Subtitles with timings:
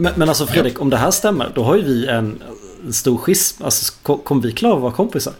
[0.00, 0.80] Men, men alltså Fredrik, ja.
[0.80, 2.42] om det här stämmer, då har ju vi en,
[2.84, 3.64] en stor schism.
[3.64, 5.32] Alltså, kommer vi klara att vara kompisar?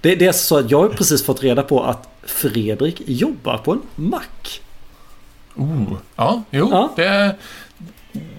[0.00, 3.72] Det, det är så att jag har precis fått reda på att Fredrik jobbar på
[3.72, 4.60] en mack.
[5.54, 6.92] Oh, ja, jo, ja.
[6.96, 7.36] Det,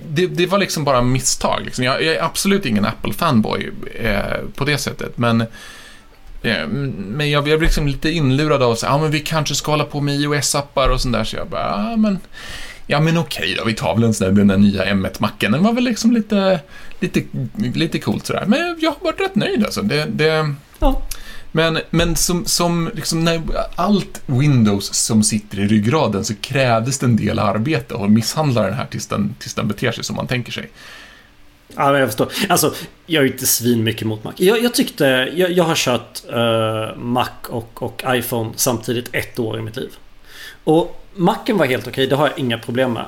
[0.09, 1.61] det, det, var liksom bara misstag.
[1.65, 1.83] Liksom.
[1.83, 5.41] Jag, jag, är absolut ingen Apple-fanboy eh, på det sättet, men
[6.41, 10.01] eh, men jag blev liksom lite inlurad av att men vi kanske ska hålla på
[10.01, 12.19] med iOS-appar och sånt där, så jag bara, ja men,
[12.87, 15.51] ja men okej då, vi tar väl en sån där, den där nya M1-macken.
[15.51, 16.59] Den var väl liksom lite,
[16.99, 17.21] lite,
[17.73, 18.43] lite coolt sådär.
[18.47, 19.81] Men jag har varit rätt nöjd alltså.
[19.81, 21.01] Det, det, ja.
[21.55, 23.41] Men, men som, som liksom när
[23.75, 28.73] allt Windows som sitter i ryggraden så krävdes det en del arbete att misshandla den
[28.73, 30.69] här tills den, tills den beter sig som man tänker sig.
[31.75, 32.31] Ja, men jag förstår.
[32.49, 32.73] Alltså,
[33.05, 34.33] jag är inte svin mycket mot Mac.
[34.37, 35.05] Jag, jag tyckte,
[35.35, 39.89] jag, jag har kört uh, Mac och, och iPhone samtidigt ett år i mitt liv.
[40.63, 43.05] Och Macen var helt okej, det har jag inga problem med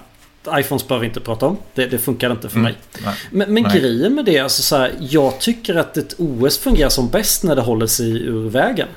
[0.50, 1.58] iPhones behöver vi inte prata om.
[1.74, 2.72] Det, det funkar inte för mm.
[2.72, 2.82] mig.
[3.06, 3.16] Nej.
[3.32, 3.80] Men, men Nej.
[3.80, 7.56] grejen med det, alltså så här, jag tycker att ett OS fungerar som bäst när
[7.56, 8.88] det håller sig ur vägen.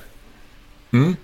[0.93, 1.17] Mm.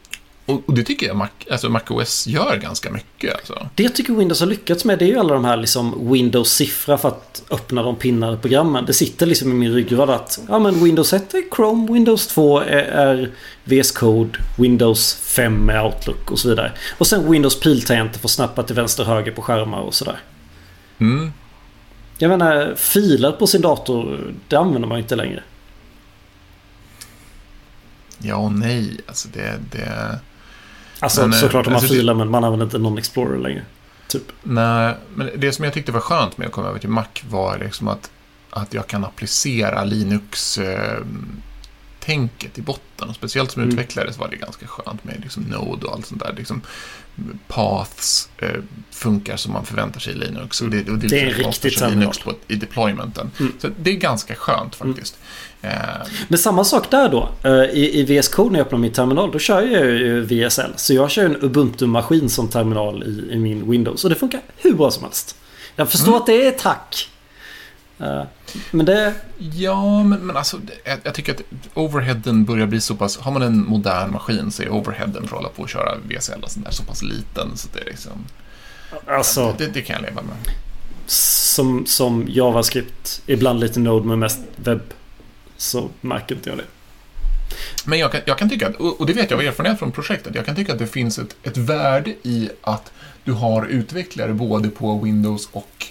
[0.46, 3.34] Och, det tycker jag Mac, alltså MacOS gör ganska mycket.
[3.34, 3.68] Alltså.
[3.74, 7.08] Det tycker Windows har lyckats med det är ju alla de här liksom Windows-siffror för
[7.08, 8.84] att öppna de pinnade programmen.
[8.84, 12.60] Det sitter liksom i min ryggrad att ja, men Windows 1 är Chrome, Windows 2
[12.60, 13.30] är, är
[13.64, 16.72] VS Code, Windows 5 är Outlook och så vidare.
[16.98, 20.20] Och sen Windows piltangenter att snappa till vänster och höger på skärmar och sådär.
[20.98, 21.32] Mm.
[22.18, 25.42] Jag menar, filer på sin dator, det använder man inte längre.
[28.18, 29.58] Ja och nej, alltså det...
[29.72, 30.18] det...
[31.04, 33.62] Alltså men, såklart om man alltså, filar men man använder inte någon Explorer längre.
[34.08, 34.32] Typ.
[34.42, 37.58] Nej, men det som jag tyckte var skönt med att komma över till Mac var
[37.58, 38.10] liksom att,
[38.50, 41.00] att jag kan applicera Linux eh,
[42.06, 43.08] tänket i botten.
[43.08, 43.72] Och speciellt som mm.
[43.72, 46.34] utvecklare så var det ganska skönt med liksom Node och allt sånt där.
[46.36, 46.62] Liksom,
[47.48, 48.48] paths eh,
[48.90, 50.60] funkar som man förväntar sig i Linux.
[50.60, 53.30] Och det, och det, det är riktigt Linux på, i deploymenten.
[53.40, 53.52] Mm.
[53.58, 54.94] Så det är ganska skönt mm.
[54.94, 55.18] faktiskt.
[55.62, 55.76] Mm.
[55.76, 56.06] Eh.
[56.28, 57.28] Men samma sak där då.
[57.42, 60.72] Eh, I, I VS Code när jag öppnar min terminal då kör jag ju VSL.
[60.76, 64.04] Så jag kör en Ubuntu-maskin som terminal i, i, min Windows.
[64.04, 65.36] Och det funkar hur bra som helst.
[65.76, 66.20] Jag förstår mm.
[66.20, 67.10] att det är ett hack.
[67.98, 68.22] Eh,
[68.70, 69.14] men det...
[69.38, 71.42] Ja, men, men alltså jag, jag, tycker att
[71.74, 73.18] overheaden börjar bli så pass...
[73.18, 76.42] Har man en modern maskin så är overheaden för att hålla på och köra VSL
[76.42, 78.24] och sånt där så pass liten så det är liksom...
[79.06, 79.54] Alltså...
[79.58, 80.36] Det, det kan jag leva med.
[81.06, 84.92] Som, som JavaScript, ibland lite Node men mest webb,
[85.56, 86.64] så märker inte jag det.
[87.84, 90.34] Men jag kan, jag kan tycka, att, och det vet jag av erfarenhet från projektet,
[90.34, 92.92] jag kan tycka att det finns ett, ett värde i att
[93.24, 95.86] du har utvecklare både på Windows och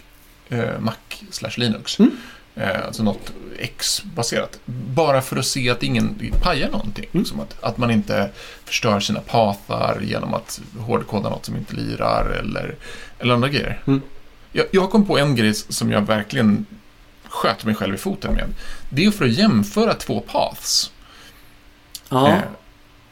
[0.79, 0.95] Mac
[1.31, 1.99] slash Linux.
[1.99, 2.17] Mm.
[2.55, 4.59] Eh, alltså något X-baserat.
[4.65, 7.05] Bara för att se att ingen pajar någonting.
[7.13, 7.25] Mm.
[7.25, 8.29] Som att, att man inte
[8.65, 12.75] förstör sina pathar genom att hårdkoda något som inte lirar eller,
[13.19, 13.81] eller andra grejer.
[13.87, 14.01] Mm.
[14.51, 16.65] Jag, jag kom på en grej som jag verkligen
[17.23, 18.45] sköt mig själv i foten med.
[18.89, 20.91] Det är för att jämföra två paths.
[22.09, 22.29] Ja.
[22.29, 22.39] Eh,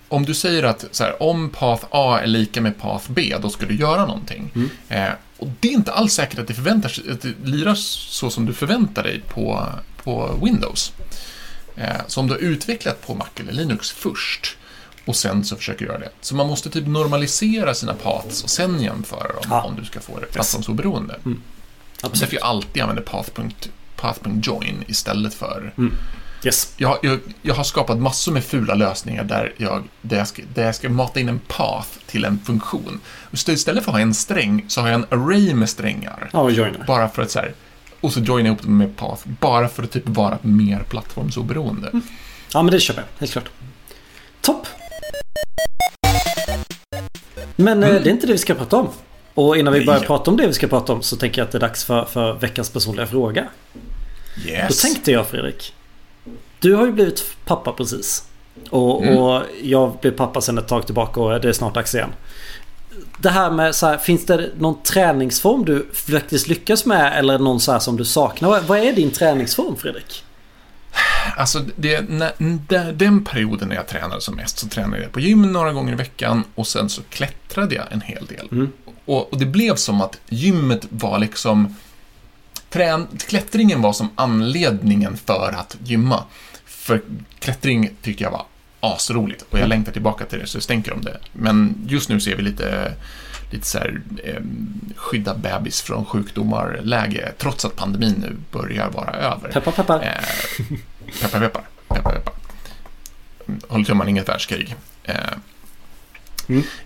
[0.07, 3.49] om du säger att så här, om path A är lika med path B, då
[3.49, 4.51] ska du göra någonting.
[4.55, 4.69] Mm.
[4.89, 5.11] Eh,
[5.41, 8.53] och det är inte alls säkert att det, förväntar, att det lirar så som du
[8.53, 9.69] förväntar dig på,
[10.03, 10.93] på Windows.
[11.75, 14.57] Eh, så om du har utvecklat på Mac eller Linux först
[15.05, 16.09] och sen så försöker göra det.
[16.21, 19.61] Så man måste typ normalisera sina paths och sen jämföra dem ja.
[19.61, 21.19] om du ska få det plattformsoberoende.
[21.25, 21.41] Mm.
[21.95, 22.19] Absolut.
[22.19, 23.03] Därför jag alltid använder
[23.95, 25.93] path.join istället för mm.
[26.43, 26.73] Yes.
[26.77, 30.65] Jag, jag, jag, har skapat massor med fula lösningar där jag, där jag, ska, där
[30.65, 32.99] jag ska mata in en path till en funktion.
[33.33, 36.29] Så istället för att ha en sträng så har jag en array med strängar.
[36.33, 36.83] Ja, och joinar.
[36.87, 37.53] Bara för att så här,
[38.01, 39.21] och så joina ihop dem med path.
[39.39, 41.87] Bara för att typ vara mer plattformsoberoende.
[41.87, 42.01] Mm.
[42.53, 43.19] Ja, men det köper jag.
[43.19, 43.49] Helt klart.
[44.41, 44.67] Topp!
[47.55, 48.03] Men eh, mm.
[48.03, 48.89] det är inte det vi ska prata om.
[49.33, 51.51] Och innan vi börjar prata om det vi ska prata om så tänker jag att
[51.51, 53.47] det är dags för, för veckans personliga fråga.
[54.45, 54.67] Yes.
[54.67, 55.73] Då tänkte jag Fredrik.
[56.61, 58.23] Du har ju blivit pappa precis.
[58.69, 59.17] Och, mm.
[59.17, 62.09] och jag blev pappa sedan ett tag tillbaka och det är snart dags igen.
[63.17, 67.59] Det här med så här, finns det någon träningsform du faktiskt lyckas med eller någon
[67.59, 68.61] så här som du saknar?
[68.61, 70.23] Vad är din träningsform Fredrik?
[71.37, 75.41] Alltså, det, när, den perioden när jag tränade som mest så tränade jag på gym
[75.41, 78.47] några gånger i veckan och sen så klättrade jag en hel del.
[78.51, 78.71] Mm.
[79.05, 81.75] Och, och, det blev som att gymmet var liksom...
[82.69, 86.23] Trän, klättringen var som anledningen för att gymma.
[86.81, 87.01] För
[87.39, 88.45] klättring tycker jag var
[88.79, 91.17] asroligt och jag längtar tillbaka till det så det stänker om det.
[91.33, 92.93] Men just nu ser vi lite,
[93.51, 94.41] lite så här, eh,
[94.95, 99.49] skydda bebis från sjukdomar-läge trots att pandemin nu börjar vara över.
[99.51, 100.03] Peppar, peppar.
[100.03, 100.65] Eh,
[101.21, 101.63] peppar, peppar.
[101.87, 102.33] peppar, peppar.
[103.67, 104.75] Håll tummarna, inget världskrig.
[105.03, 105.15] Eh,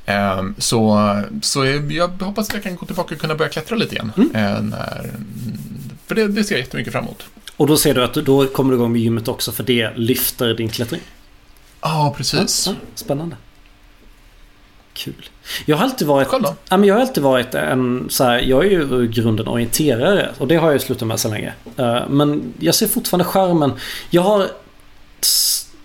[0.07, 0.55] Mm.
[0.57, 0.99] Så,
[1.41, 4.11] så jag hoppas att jag kan gå tillbaka och kunna börja klättra lite igen.
[4.17, 4.35] Mm.
[4.35, 5.11] Eh, när
[6.07, 7.25] för det, det ser jag jättemycket fram emot.
[7.57, 10.53] Och då ser du att då kommer du igång med gymmet också för det lyfter
[10.53, 11.01] din klättring.
[11.81, 12.67] Ja, precis.
[12.67, 13.35] Ja, ja, spännande.
[14.93, 15.29] Kul.
[15.65, 16.27] Jag har alltid varit...
[16.27, 16.55] Själv då?
[16.69, 20.29] Ja, men jag har alltid varit en så här, Jag är ju i grunden orienterare
[20.37, 21.53] och det har jag slutat med så länge.
[21.77, 23.73] Eh, men jag ser fortfarande skärmen.
[24.09, 24.47] Jag har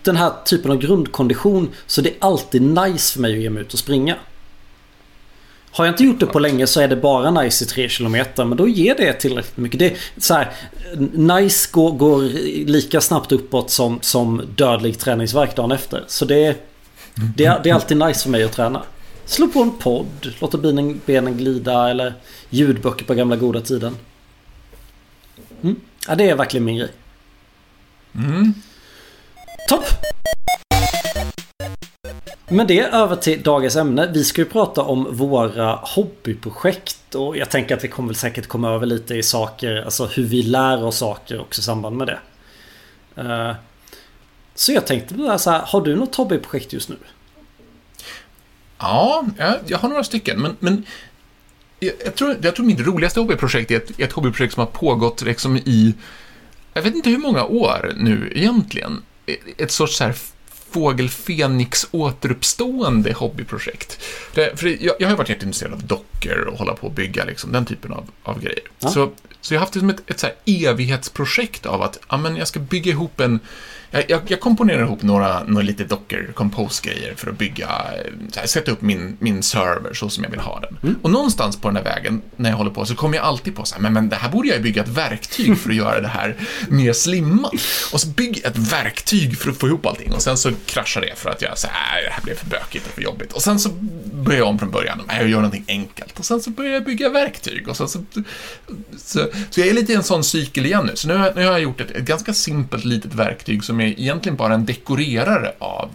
[0.03, 3.63] den här typen av grundkondition så det är alltid nice för mig att ge mig
[3.63, 4.17] ut och springa.
[5.73, 8.17] Har jag inte gjort det på länge så är det bara nice i 3 km
[8.37, 9.79] men då ger det tillräckligt mycket.
[9.79, 10.53] Det så här,
[11.13, 12.23] nice går, går
[12.67, 16.05] lika snabbt uppåt som, som dödlig träningsverk dagen efter.
[16.07, 16.57] Så det
[17.15, 18.83] det, är, det är alltid nice för mig att träna.
[19.25, 22.15] Slå på en podd, låta benen, benen glida eller
[22.51, 23.97] ljudböcker på gamla goda tiden.
[25.63, 25.77] Mm.
[26.09, 26.91] Ja, det är verkligen min grej.
[28.15, 28.55] Mm.
[29.69, 29.85] Topp!
[32.53, 34.11] Men det över till dagens ämne.
[34.15, 38.47] Vi ska ju prata om våra hobbyprojekt och jag tänker att vi kommer väl säkert
[38.47, 42.07] komma över lite i saker, alltså hur vi lär oss saker också i samband med
[42.07, 42.19] det.
[43.17, 43.55] Eh,
[44.55, 46.97] så jag tänkte bara så här, har du något hobbyprojekt just nu?
[48.79, 49.25] Ja,
[49.67, 50.85] jag, har några stycken, men, men
[51.81, 55.23] jag, jag, tror, jag tror mitt roligaste hobbyprojekt är ett, ett hobbyprojekt som har pågått
[55.23, 55.95] liksom i,
[56.75, 59.03] jag vet inte hur många år nu egentligen.
[59.57, 60.15] Ett sorts så här
[60.71, 64.03] Fågel Fenix återuppstående hobbyprojekt.
[64.35, 67.53] Det, för jag, jag har varit jätteintresserad av dockor och hålla på och bygga liksom,
[67.53, 68.63] den typen av, av grejer.
[68.79, 68.89] Ja.
[68.89, 72.37] Så, så jag har haft det som ett, ett så evighetsprojekt av att ja, men
[72.37, 73.41] jag ska bygga ihop en
[73.91, 77.69] jag, jag, jag komponerar ihop några, några lite docker compose-grejer för att bygga,
[78.37, 80.77] här, sätta upp min, min server så som jag vill ha den.
[80.83, 80.97] Mm.
[81.03, 83.65] Och någonstans på den här vägen, när jag håller på, så kommer jag alltid på
[83.65, 86.01] så här, men, men det här borde jag ju bygga ett verktyg för att göra
[86.01, 86.37] det här
[86.69, 87.53] mer slimmat.
[87.93, 91.19] Och så jag ett verktyg för att få ihop allting och sen så kraschar det
[91.19, 93.33] för att jag säger här, det här blev för bökigt och för jobbigt.
[93.33, 93.69] Och sen så
[94.13, 96.19] börjar jag om från början, jag gör någonting enkelt.
[96.19, 98.05] Och sen så börjar jag bygga verktyg och sen så,
[98.97, 100.97] så, så jag är lite i en sån cykel igen nu.
[100.97, 104.37] Så nu nu har jag gjort ett, ett ganska simpelt litet verktyg som är egentligen
[104.37, 105.91] bara en dekorerare av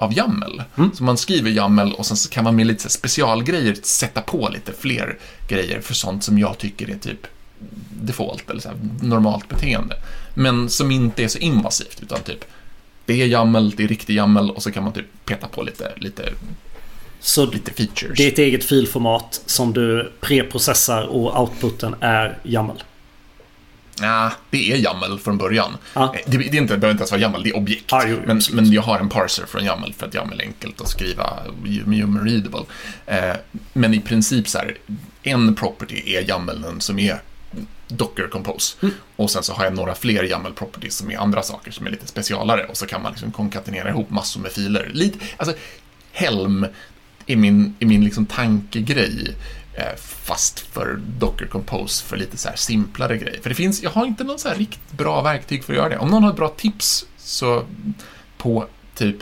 [0.00, 0.62] av YAML.
[0.76, 0.90] Mm.
[0.94, 4.72] Så man skriver YAML och sen så kan man med lite specialgrejer sätta på lite
[4.72, 5.18] fler
[5.48, 7.26] grejer för sånt som jag tycker är typ
[7.90, 8.70] default eller så
[9.02, 9.96] normalt beteende.
[10.34, 12.44] Men som inte är så invasivt utan typ
[13.10, 15.92] det är YAML, det är riktig YAML och så kan man typ peta på lite,
[15.96, 16.32] lite
[17.20, 18.16] så lite features.
[18.16, 22.82] Det är ett eget filformat som du preprocessar och outputen är YAML.
[24.00, 25.76] Ja, det är YAML från början.
[25.94, 26.08] Ah.
[26.26, 27.92] Det, det, är inte, det behöver inte ens vara YAML, det är objekt.
[27.92, 30.80] Ah, jo, men, men jag har en parser från YAML för att YAML är enkelt
[30.80, 31.36] att skriva,
[31.86, 32.64] human readable.
[33.06, 33.36] Eh,
[33.72, 34.76] men i princip så här,
[35.22, 37.20] en property är YAMLen som är
[37.90, 38.76] Docker Compose.
[38.82, 38.94] Mm.
[39.16, 41.90] Och sen så har jag några fler YAML properties som är andra saker som är
[41.90, 44.90] lite specialare och så kan man liksom konkatenera ihop massor med filer.
[44.94, 45.54] Lite, alltså,
[46.12, 46.66] Helm
[47.26, 49.36] är min, är min liksom tankegrej.
[49.74, 53.40] Eh, fast för Docker Compose för lite så här simplare grejer.
[53.42, 55.88] För det finns, jag har inte någon så här riktigt bra verktyg för att göra
[55.88, 55.98] det.
[55.98, 57.64] Om någon har ett bra tips så
[58.38, 59.16] på typ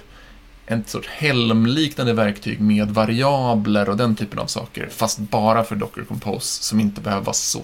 [0.66, 6.04] en sorts helmliknande verktyg med variabler och den typen av saker, fast bara för Docker
[6.04, 7.62] Compose som inte behöver vara så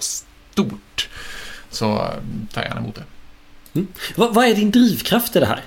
[0.55, 1.09] stort,
[1.71, 1.97] så
[2.53, 3.05] tar jag gärna emot det.
[3.75, 3.89] Mm.
[4.17, 5.65] Vad, vad är din drivkraft i det här?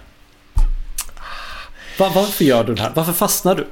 [1.99, 2.91] Var, varför gör du det här?
[2.95, 3.67] Varför fastnar du?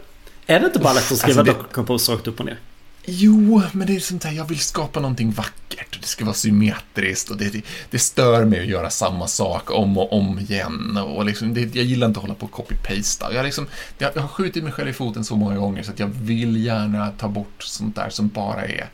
[0.45, 1.73] Är det inte bara lätt att skriva alltså det...
[1.73, 2.59] Compose rakt upp och ner?
[3.05, 6.35] Jo, men det är sånt här, jag vill skapa någonting vackert och det ska vara
[6.35, 10.97] symmetriskt och det, det, det stör mig att göra samma sak om och om igen
[10.97, 13.33] och liksom, det, jag gillar inte att hålla på och copy-pasta.
[13.33, 13.67] Jag, liksom,
[13.97, 17.11] jag har skjutit mig själv i foten så många gånger så att jag vill gärna
[17.11, 18.89] ta bort sånt där som bara är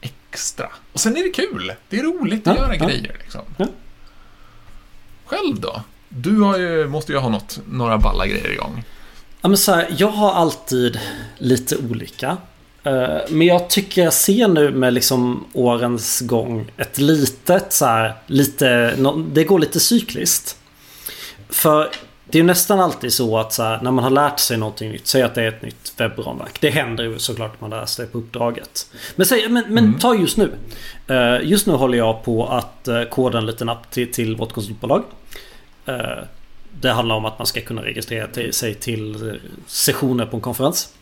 [0.00, 0.68] extra.
[0.92, 2.86] Och sen är det kul, det är roligt att ja, göra ja.
[2.86, 3.42] grejer liksom.
[3.56, 3.66] Ja.
[5.24, 5.82] Själv då?
[6.08, 8.84] Du ju, måste ju ha något, några balla grejer igång.
[9.40, 11.00] Ja, men så här, jag har alltid
[11.38, 12.36] lite olika.
[12.82, 18.14] Eh, men jag tycker jag ser nu med liksom årens gång ett litet så här,
[18.26, 18.94] lite,
[19.32, 20.56] det går lite cykliskt.
[21.48, 21.90] För
[22.30, 25.06] det är nästan alltid så att så här, när man har lärt sig någonting nytt,
[25.06, 26.60] säg att det är ett nytt webbramverk.
[26.60, 28.90] Det händer ju såklart att man lär sig på uppdraget.
[29.16, 29.98] Men, säg, men, men mm.
[29.98, 30.52] ta just nu.
[31.10, 34.52] Uh, just nu håller jag på att uh, koda en liten app till, till vårt
[34.52, 35.04] konsultbolag.
[35.88, 35.94] Uh,
[36.80, 40.92] det handlar om att man ska kunna registrera till, sig till sessioner på en konferens.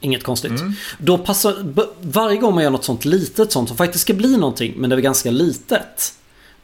[0.00, 0.60] Inget konstigt.
[0.60, 0.72] Mm.
[0.98, 1.54] Då passar,
[2.00, 4.96] varje gång man gör något sånt litet sånt som faktiskt ska bli någonting men det
[4.96, 6.12] är ganska litet.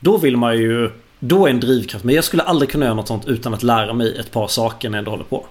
[0.01, 0.91] Då vill man ju
[1.25, 2.05] Då är en drivkraft.
[2.05, 4.91] Men jag skulle aldrig kunna göra något sånt utan att lära mig ett par saker
[4.91, 5.47] när jag ändå håller på.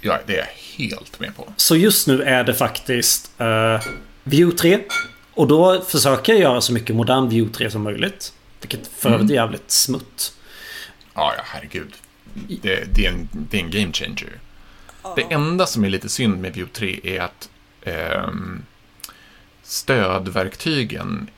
[0.00, 1.52] Ja, det är jag helt med på.
[1.56, 3.80] Så just nu är det faktiskt uh,
[4.22, 4.80] View 3.
[5.34, 8.32] Och då försöker jag göra så mycket modern View 3 som möjligt.
[8.60, 9.30] Vilket för övrigt mm.
[9.30, 10.32] är jävligt smutt.
[11.14, 11.94] Ja, ja, herregud.
[12.62, 14.38] Det, det, är en, det är en game changer.
[15.16, 17.50] Det enda som är lite synd med Vue 3 är att
[17.82, 18.28] eh,
[19.62, 21.30] stödverktygen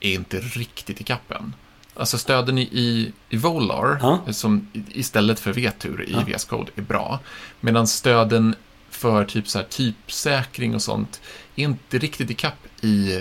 [0.00, 1.54] är inte riktigt i kappen.
[2.00, 4.32] Alltså stöden i, i, i Volar, ja.
[4.32, 6.36] som istället för V-tur i ja.
[6.36, 7.18] VS Code, är bra.
[7.60, 8.54] Medan stöden
[8.90, 11.20] för typ så här, typsäkring och sånt
[11.56, 13.20] är inte riktigt i kapp i,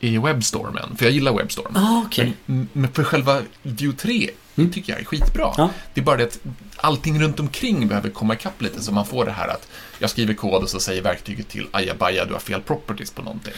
[0.00, 0.96] i Webstormen.
[0.96, 1.76] För jag gillar Webstorm.
[1.76, 2.32] Ah, okay.
[2.46, 4.72] men, men för själva View 3 mm.
[4.72, 5.54] tycker jag är skitbra.
[5.56, 5.70] Ja.
[5.94, 6.40] Det är bara det att
[6.76, 10.34] allting runt omkring behöver komma ikapp lite så man får det här att jag skriver
[10.34, 13.52] kod och så säger verktyget till ajabaja, du har fel properties på någonting.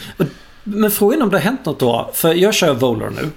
[0.63, 2.11] Men frågan är om det har hänt något då?
[2.13, 3.29] För jag kör Volar nu.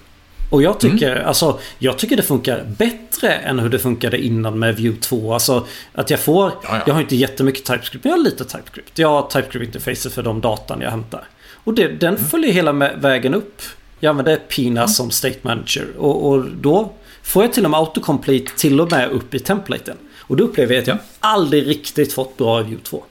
[0.50, 1.28] Och jag tycker, mm.
[1.28, 5.34] alltså, jag tycker det funkar bättre än hur det funkade innan med View 2.
[5.34, 6.82] Alltså att jag får, ja, ja.
[6.86, 8.98] jag har inte jättemycket TypeScript, men jag har lite TypeScript.
[8.98, 11.24] Jag har TypeScript-interfacer för de datan jag hämtar.
[11.64, 12.28] Och det, den mm.
[12.28, 13.62] följer hela vägen upp.
[14.00, 14.88] Jag använder Pina mm.
[14.88, 15.86] som State Manager.
[15.98, 19.96] Och, och, då får jag till och med autocomplete till och med upp i templaten.
[20.18, 23.04] Och då upplever jag att jag aldrig riktigt fått bra View 2.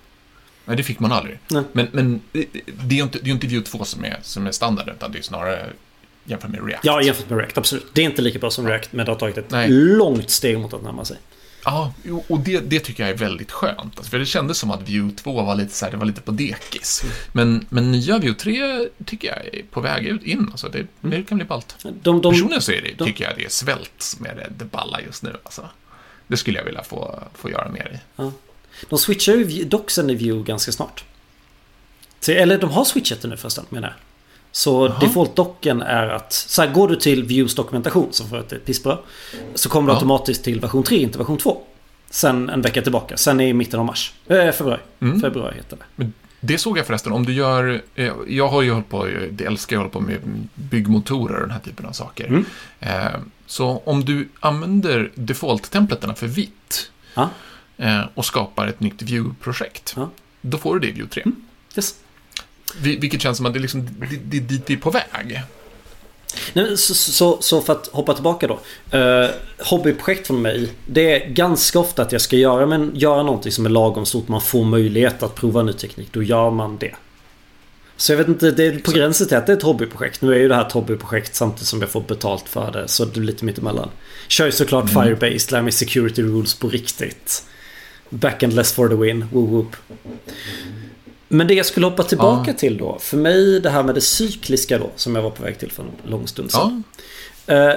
[0.65, 1.39] Nej, det fick man aldrig.
[1.47, 1.63] Nej.
[1.71, 4.51] Men, men det är ju inte, det är inte View 2 som är, som är
[4.51, 5.65] standard, utan det är snarare
[6.25, 6.85] jämfört med React.
[6.85, 7.85] Ja, jämfört med React, absolut.
[7.93, 9.69] Det är inte lika bra som React, men det har tagit ett Nej.
[9.69, 11.17] långt steg mot att närma sig.
[11.65, 11.93] Ja,
[12.27, 13.97] och det, det tycker jag är väldigt skönt.
[13.97, 16.21] Alltså, för det kändes som att View 2 var lite, så här, det var lite
[16.21, 17.03] på dekis.
[17.33, 20.47] Men, men nya View 3 tycker jag är på väg ut in.
[20.51, 20.87] Alltså, det, mm.
[21.01, 21.75] det kan bli ballt.
[21.81, 24.47] De, de, Personligen så är det, de, tycker jag det är svält som är det,
[24.57, 25.37] det balla just nu.
[25.43, 25.69] Alltså.
[26.27, 27.99] Det skulle jag vilja få, få göra mer i.
[28.15, 28.31] Ja.
[28.89, 31.03] De switchar ju doxen i View ganska snart.
[32.27, 33.95] Eller de har switchat det nu förresten menar jag.
[34.55, 34.99] Så Aha.
[34.99, 38.97] default-docken är att så här, går du till Views dokumentation som för ett pissbra.
[39.55, 39.95] Så kommer du ja.
[39.95, 41.61] automatiskt till version 3, inte version 2.
[42.09, 43.17] Sen en vecka tillbaka.
[43.17, 44.13] Sen i mitten av mars.
[44.27, 44.79] Eh, februari.
[44.99, 45.21] Mm.
[45.21, 45.83] Februari heter det.
[45.95, 47.11] Men det såg jag förresten.
[47.11, 47.81] Om du gör...
[47.95, 49.09] Eh, jag har ju hållit på...
[49.31, 50.19] Det älskar jag hålla på med
[50.55, 52.27] byggmotorer och den här typen av saker.
[52.27, 52.45] Mm.
[52.79, 56.91] Eh, så om du använder default-templeterna för vitt.
[57.13, 57.29] Ja.
[57.77, 59.93] Eh, och skapar ett nytt View-projekt.
[59.95, 60.09] Ja.
[60.41, 61.23] Då får du det i View 3.
[61.25, 61.41] Mm.
[61.75, 61.95] Yes.
[62.81, 65.41] Vilket känns som att det, liksom, det, det är dit vi är på väg.
[66.53, 68.59] Nej, så, så, så, för att hoppa tillbaka då.
[68.97, 69.29] Uh,
[69.59, 70.69] hobbyprojekt från mig.
[70.85, 74.27] Det är ganska ofta att jag ska göra, men göra någonting som är lagom stort.
[74.27, 76.07] Man får möjlighet att prova ny teknik.
[76.11, 76.95] Då gör man det.
[77.97, 80.21] Så jag vet inte, det är på gränsen till att det är ett hobbyprojekt.
[80.21, 82.87] Nu är ju det här ett hobbyprojekt samtidigt som jag får betalt för det.
[82.87, 83.89] Så det är lite mittemellan.
[84.27, 85.03] Kör ju såklart mm.
[85.03, 87.43] Firebase, lär mig security rules på riktigt.
[88.09, 89.75] Backendless for the win, woo whoop.
[91.35, 92.57] Men det jag skulle hoppa tillbaka ja.
[92.57, 92.97] till då.
[92.99, 94.89] För mig det här med det cykliska då.
[94.95, 96.83] Som jag var på väg till för en lång stund sedan.
[97.45, 97.53] Ja.
[97.53, 97.75] Eh,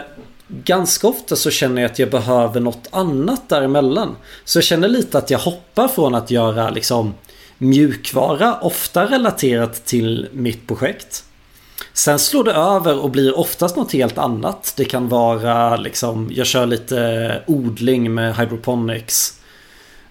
[0.48, 4.16] ganska ofta så känner jag att jag behöver något annat däremellan.
[4.44, 7.14] Så jag känner lite att jag hoppar från att göra liksom
[7.58, 8.54] mjukvara.
[8.60, 11.24] Ofta relaterat till mitt projekt.
[11.92, 14.74] Sen slår det över och blir oftast något helt annat.
[14.76, 19.37] Det kan vara liksom, jag kör lite odling med hydroponics.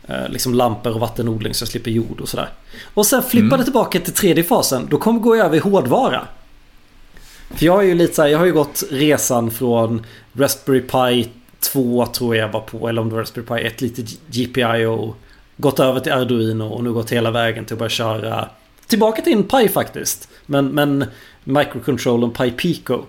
[0.07, 2.49] Eh, liksom lampor och vattenodling så jag slipper jord och sådär.
[2.93, 3.63] Och sen flippar mm.
[3.63, 4.87] tillbaka till tredje fasen.
[4.89, 6.27] Då kommer gå över i hårdvara.
[7.49, 11.29] För jag är ju lite så här, jag har ju gått resan från Raspberry Pi
[11.59, 12.89] 2 tror jag var på.
[12.89, 15.15] Eller om det var Raspberry Pi 1, lite GPIO.
[15.57, 18.49] Gått över till Arduino och nu gått hela vägen till att börja köra
[18.87, 20.29] Tillbaka till en Pi faktiskt.
[20.45, 21.05] Men, men
[21.43, 23.03] microcontrollern Pi Pico.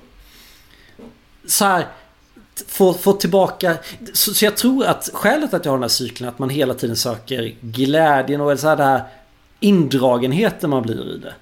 [1.47, 1.87] Så här,
[2.69, 3.77] få, få tillbaka...
[4.13, 6.75] Så, så, jag tror att skälet att jag har den här cykeln att man hela
[6.75, 9.03] tiden söker glädjen och så här, här
[9.61, 11.35] indragenheten man blir i det.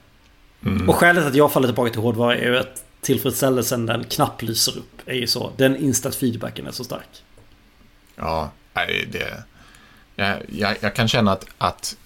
[0.64, 0.88] Mm.
[0.88, 4.78] Och skälet att jag faller tillbaka till hårdvara är ju att tillfredsställelsen den knappt lyser
[4.78, 5.02] upp.
[5.06, 5.52] Är ju så.
[5.56, 7.22] Den instant feedbacken är så stark.
[8.16, 8.50] Ja,
[9.12, 9.42] det...
[10.16, 11.96] Jag, jag, jag kan känna att, att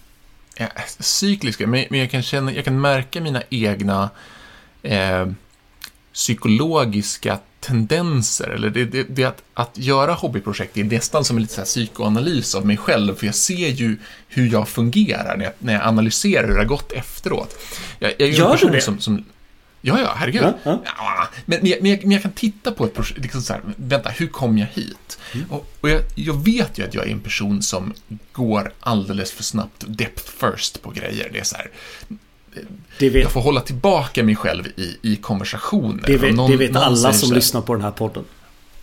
[0.55, 0.67] ja,
[0.99, 4.09] cykliska, men, men jag kan känna, jag kan märka mina egna
[4.83, 5.27] eh,
[6.13, 11.53] psykologiska tendenser, eller det, det, det att, att göra hobbyprojekt är nästan som en lite
[11.53, 15.73] så psykoanalys av mig själv, för jag ser ju hur jag fungerar när jag, när
[15.73, 17.59] jag analyserar hur det har gått efteråt.
[17.99, 18.81] Jag, jag är Gör du det?
[18.81, 19.25] Som, som,
[19.83, 20.43] Ja, ja, herregud.
[20.43, 20.81] Ja, ja.
[20.85, 24.09] Ja, men, men, jag, men, jag, kan titta på ett projekt, liksom så här, vänta,
[24.09, 25.19] hur kom jag hit?
[25.33, 25.51] Mm.
[25.51, 27.93] Och, och jag, jag, vet ju att jag är en person som
[28.31, 31.29] går alldeles för snabbt depth first på grejer.
[31.33, 31.69] Det är så här,
[32.97, 36.03] jag får hålla tillbaka mig själv i, i konversationer.
[36.07, 38.23] Det vet, någon, det vet alla som lyssnar på den här podden.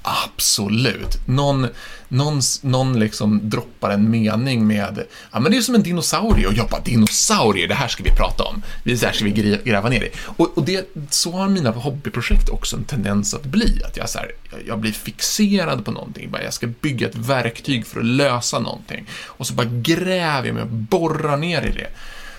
[0.02, 1.26] Absolut.
[1.26, 1.66] Någon,
[2.08, 6.52] någon, någon liksom droppar en mening med ja men det är som en dinosaurie och
[6.52, 8.62] jag bara dinosaurier, det här ska vi prata om.
[8.84, 10.10] Det här ska vi gräva ner i.
[10.16, 13.82] Och, och det, så har mina hobbyprojekt också en tendens att bli.
[13.84, 14.30] Att jag, så här,
[14.66, 16.34] jag blir fixerad på någonting.
[16.44, 19.06] jag ska bygga ett verktyg för att lösa någonting.
[19.26, 21.90] Och så bara gräver jag mig och borrar ner i det.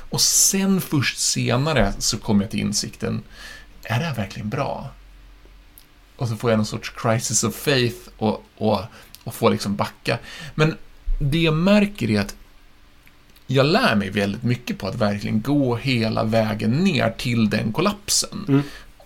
[0.10, 3.24] Och sen först senare så kommer jag till insikten,
[3.84, 4.90] är det här verkligen bra?
[6.16, 8.82] Och så får jag någon sorts crisis of faith och, och,
[9.24, 10.18] och får liksom backa.
[10.56, 10.78] Men
[11.20, 12.36] det jag märker är att
[13.48, 18.46] jag lär mig väldigt mycket på att verkligen gå hela vägen ner till den kollapsen.
[18.48, 18.62] Mm.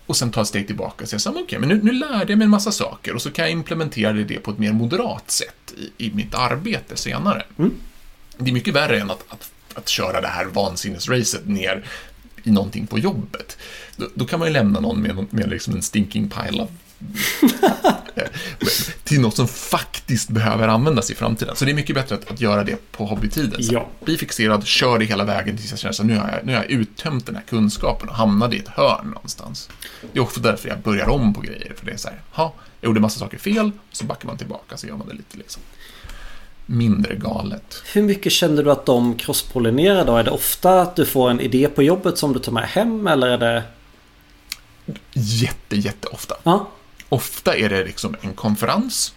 [0.06, 2.38] och sen ta ett steg tillbaka och säga okej, okay, men nu, nu lärde jag
[2.38, 5.74] mig en massa saker och så kan jag implementera det på ett mer moderat sätt
[5.76, 7.42] i, i mitt arbete senare.
[7.58, 7.72] Mm.
[8.38, 11.84] Det är mycket värre än att, att, att köra det här vansinnesracet ner
[12.42, 13.58] i någonting på jobbet.
[13.96, 16.70] Då, då, kan man ju lämna någon med, med liksom en stinking pile of
[19.04, 21.56] till något som faktiskt behöver användas i framtiden.
[21.56, 23.58] Så det är mycket bättre att, att göra det på hobbytiden.
[23.58, 23.88] Ja.
[24.04, 26.62] Bli fixerad, kör det hela vägen tills jag känner att nu har jag, nu har
[26.62, 29.68] jag uttömt den här kunskapen och hamnade i ett hörn någonstans.
[30.12, 32.54] Det är också därför jag börjar om på grejer, för det är så här, ha,
[32.80, 35.62] jag gjorde massa saker fel, så backar man tillbaka så gör man det lite liksom
[36.66, 37.82] mindre galet.
[37.92, 40.16] Hur mycket känner du att de crosspollinerar då?
[40.16, 43.06] Är det ofta att du får en idé på jobbet som du tar med hem
[43.06, 43.62] eller är det?
[45.12, 46.34] Jätte, jätte ofta.
[46.42, 46.68] Ja.
[47.08, 49.14] Ofta är det liksom en konferens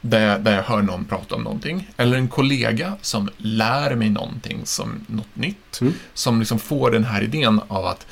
[0.00, 1.90] där jag, där jag hör någon prata om någonting.
[1.96, 5.80] Eller en kollega som lär mig någonting som något nytt.
[5.80, 5.94] Mm.
[6.14, 8.06] Som liksom får den här idén av att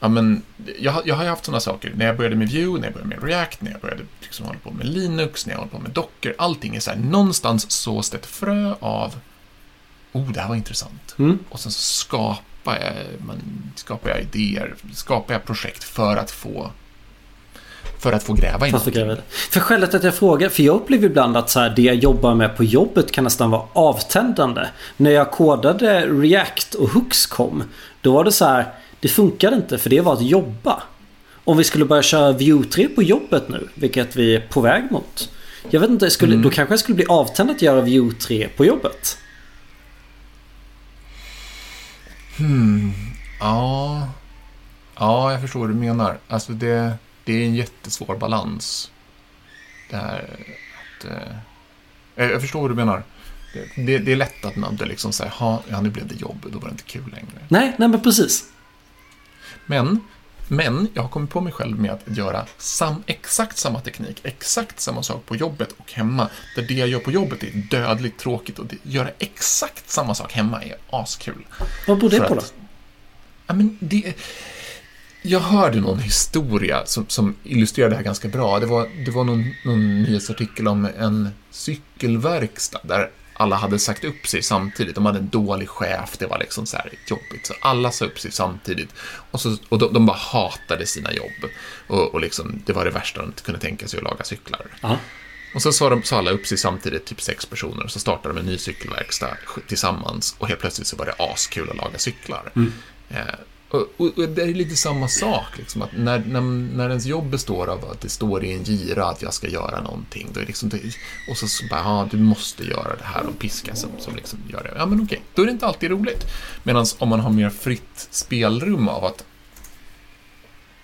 [0.00, 0.42] ja, men,
[0.78, 1.92] jag, jag har ju haft sådana saker.
[1.96, 4.58] När jag började med Vue, när jag började med React, när jag började liksom hålla
[4.58, 6.34] på med Linux, när jag håller på med Docker.
[6.38, 9.14] Allting är så här, någonstans sås det ett frö av
[10.12, 11.14] Oh, det här var intressant.
[11.18, 11.38] Mm.
[11.48, 13.42] Och sen så skapar jag, man,
[13.74, 16.70] skapar jag idéer, skapar jag projekt för att få
[17.98, 18.82] för att få gräva i något.
[19.50, 22.34] För skälet att jag frågar, för jag upplever ibland att så här, det jag jobbar
[22.34, 24.66] med på jobbet kan nästan vara avtändande.
[24.96, 27.64] När jag kodade React och Hooks kom,
[28.00, 28.66] då var det så här,
[29.06, 30.82] det funkade inte för det var att jobba.
[31.44, 34.90] Om vi skulle börja köra Vue 3 på jobbet nu, vilket vi är på väg
[34.90, 35.30] mot.
[35.70, 36.42] Jag vet inte, skulle, mm.
[36.42, 39.18] då kanske jag skulle bli avtänd att göra Vue 3 på jobbet.
[42.38, 42.92] Hmm.
[43.40, 44.08] Ja.
[44.98, 46.18] Ja, jag förstår vad du menar.
[46.28, 46.92] Alltså det
[47.26, 48.90] det är en jättesvår balans.
[49.90, 50.24] Det här
[50.98, 51.04] att...
[52.16, 53.02] Eh, jag förstår vad du menar.
[53.52, 56.58] Det, det, det är lätt att man liksom säger, ja, nu blev det jobb, då
[56.58, 57.46] var det inte kul längre.
[57.48, 58.44] Nej, nej men precis.
[59.66, 60.00] Men,
[60.48, 64.80] men jag har kommit på mig själv med att göra sam, exakt samma teknik, exakt
[64.80, 66.28] samma sak på jobbet och hemma.
[66.56, 70.32] Där det jag gör på jobbet är dödligt tråkigt och det, göra exakt samma sak
[70.32, 71.46] hemma är askul.
[71.86, 72.42] Vad beror det på då?
[73.46, 74.14] Ja, men det,
[75.22, 78.60] jag hörde någon historia som, som illustrerade det här ganska bra.
[78.60, 84.26] Det var, det var någon, någon nyhetsartikel om en cykelverkstad där alla hade sagt upp
[84.26, 84.94] sig samtidigt.
[84.94, 87.46] De hade en dålig chef, det var liksom så här jobbigt.
[87.46, 88.94] Så alla sa upp sig samtidigt.
[89.30, 91.50] Och, så, och de, de bara hatade sina jobb.
[91.86, 94.66] Och, och liksom, det var det värsta de kunde tänka sig att laga cyklar.
[94.82, 94.98] Aha.
[95.54, 98.34] Och så sa, de, sa alla upp sig samtidigt, typ sex personer, och så startade
[98.34, 99.36] de en ny cykelverkstad
[99.68, 100.36] tillsammans.
[100.38, 102.52] Och helt plötsligt så var det askul att laga cyklar.
[102.56, 102.72] Mm.
[103.08, 103.34] Eh,
[103.70, 106.40] och, och, det är lite samma sak, liksom, att när, när,
[106.76, 109.80] när ens jobb består av att det står i en gira att jag ska göra
[109.80, 110.70] någonting, då är liksom
[111.30, 114.38] och så, så bara, ja, du måste göra det här och piska som, som liksom
[114.48, 114.72] gör det.
[114.76, 116.26] Ja, men okej, då är det inte alltid roligt.
[116.62, 119.24] Medan om man har mer fritt spelrum av att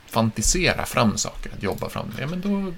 [0.07, 2.73] fantisera fram saker, att jobba fram det, ja, men då,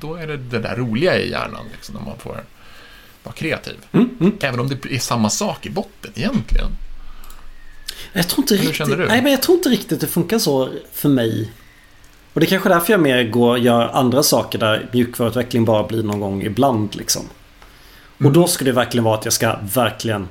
[0.00, 2.44] då är det det där roliga i hjärnan, liksom, när man får
[3.22, 3.76] vara kreativ.
[3.92, 4.32] Mm, mm.
[4.40, 6.70] Även om det är samma sak i botten egentligen.
[8.16, 11.50] Jag tror inte riktigt, Nej, men jag tror inte riktigt det funkar så för mig.
[12.32, 15.82] Och det är kanske är därför jag mer går gör andra saker där mjukvaruutveckling bara
[15.82, 17.22] blir någon gång ibland liksom.
[17.22, 18.26] Mm.
[18.26, 20.28] Och då ska det verkligen vara att jag ska verkligen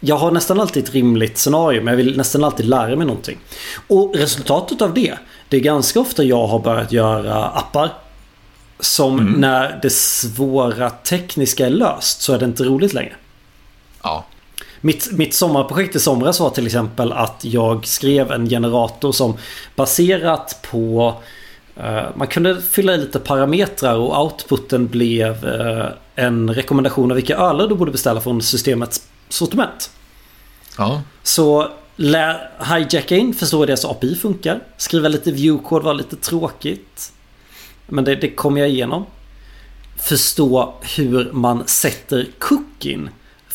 [0.00, 3.38] jag har nästan alltid ett rimligt scenario men jag vill nästan alltid lära mig någonting.
[3.86, 5.18] Och resultatet av det,
[5.48, 7.90] det är ganska ofta jag har börjat göra appar.
[8.80, 9.32] Som mm.
[9.32, 13.14] när det svåra tekniska är löst så är det inte roligt längre.
[14.02, 14.24] Ja.
[14.80, 19.36] Mitt, mitt sommarprojekt i somras var till exempel att jag skrev en generator som
[19.76, 21.14] baserat på
[21.78, 27.36] uh, man kunde fylla i lite parametrar och outputen blev uh, en rekommendation av vilka
[27.36, 29.90] öler du borde beställa från systemets sortiment.
[30.78, 31.02] Ja.
[31.22, 34.60] Så lär, hijacka in, förstå hur deras API funkar.
[34.76, 37.12] Skriva lite view-kod var lite tråkigt.
[37.86, 39.06] Men det, det kom jag igenom.
[39.96, 43.10] Förstå hur man sätter cookien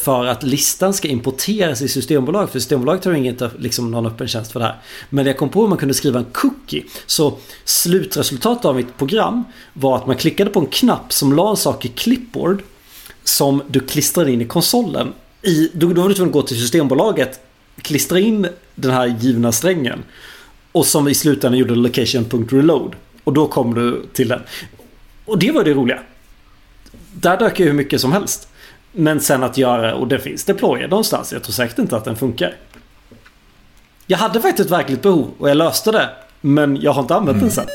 [0.05, 2.51] för att listan ska importeras i Systembolaget.
[2.51, 4.75] För Systembolaget har inget liksom, någon öppen tjänst för det här.
[5.09, 6.83] Men jag kom på att man kunde skriva en cookie.
[7.05, 11.57] Så slutresultatet av mitt program var att man klickade på en knapp som la en
[11.57, 12.63] sak i clipboard.
[13.23, 15.13] Som du klistrade in i konsolen.
[15.41, 17.39] I, då, då var du tvungen att gå till Systembolaget.
[17.81, 20.03] Klistra in den här givna strängen.
[20.71, 22.95] Och som i slutändan gjorde location.reload.
[23.23, 24.41] Och då kom du till den.
[25.25, 25.99] Och det var det roliga.
[27.13, 28.47] Där dök ju hur mycket som helst.
[28.97, 31.33] Men sen att göra, och det finns deployer någonstans.
[31.33, 32.55] Jag tror säkert inte att den funkar.
[34.07, 36.09] Jag hade faktiskt ett verkligt behov och jag löste det.
[36.41, 37.41] Men jag har inte använt mm.
[37.47, 37.67] den sen.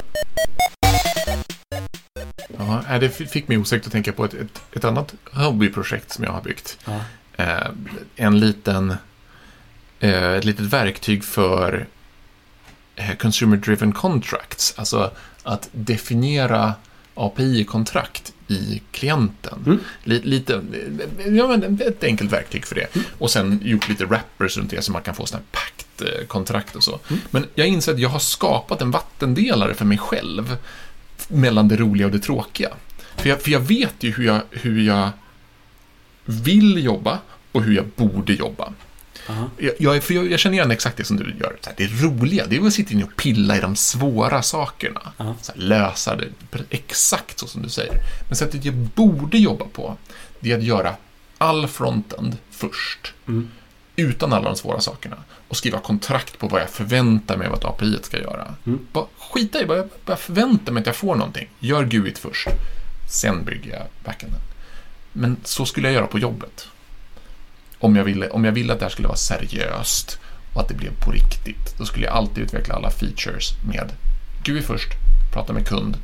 [2.58, 6.32] Ja, det fick mig osökt att tänka på ett, ett, ett, annat hobbyprojekt som jag
[6.32, 6.78] har byggt.
[6.84, 7.00] Ja.
[7.36, 7.70] Eh,
[8.16, 8.94] en liten,
[10.00, 11.86] eh, ett litet verktyg för
[12.96, 15.10] eh, Consumer Driven Contracts, alltså
[15.42, 16.74] att definiera
[17.14, 19.62] API-kontrakt i klienten.
[19.66, 19.78] Mm.
[20.04, 20.62] Lite,
[21.26, 22.94] ja, men ett enkelt verktyg för det.
[22.94, 23.06] Mm.
[23.18, 26.82] Och sen gjort lite wrappers runt det så man kan få sådana här pakt-kontrakt och
[26.82, 27.00] så.
[27.08, 27.20] Mm.
[27.30, 30.56] Men jag inser att jag har skapat en vattendelare för mig själv
[31.28, 32.70] mellan det roliga och det tråkiga.
[33.16, 35.10] För jag, för jag vet ju hur jag, hur jag
[36.24, 37.18] vill jobba
[37.52, 38.72] och hur jag borde jobba.
[39.58, 41.56] Jag, jag, för jag, jag, känner igen exakt det som du gör.
[41.66, 45.12] Här, det roliga, det är att sitta inne och pilla i de svåra sakerna.
[45.18, 46.26] Här, lösa det
[46.70, 47.94] exakt så som du säger.
[48.28, 49.96] Men sättet jag borde jobba på,
[50.40, 50.94] det är att göra
[51.38, 53.14] all frontend först.
[53.28, 53.48] Mm.
[53.96, 55.16] Utan alla de svåra sakerna.
[55.48, 58.54] Och skriva kontrakt på vad jag förväntar mig att API ska göra.
[58.66, 58.86] Mm.
[58.92, 61.48] Bara skita i vad jag, bara förväntar mig att jag får någonting.
[61.58, 62.48] Gör GUIT först.
[63.10, 64.40] Sen bygger jag backenden.
[65.12, 66.68] Men så skulle jag göra på jobbet.
[67.80, 70.18] Om jag, ville, om jag ville att det här skulle vara seriöst
[70.54, 73.92] och att det blev på riktigt, då skulle jag alltid utveckla alla features med
[74.44, 74.88] GUI först,
[75.32, 75.96] prata med kund,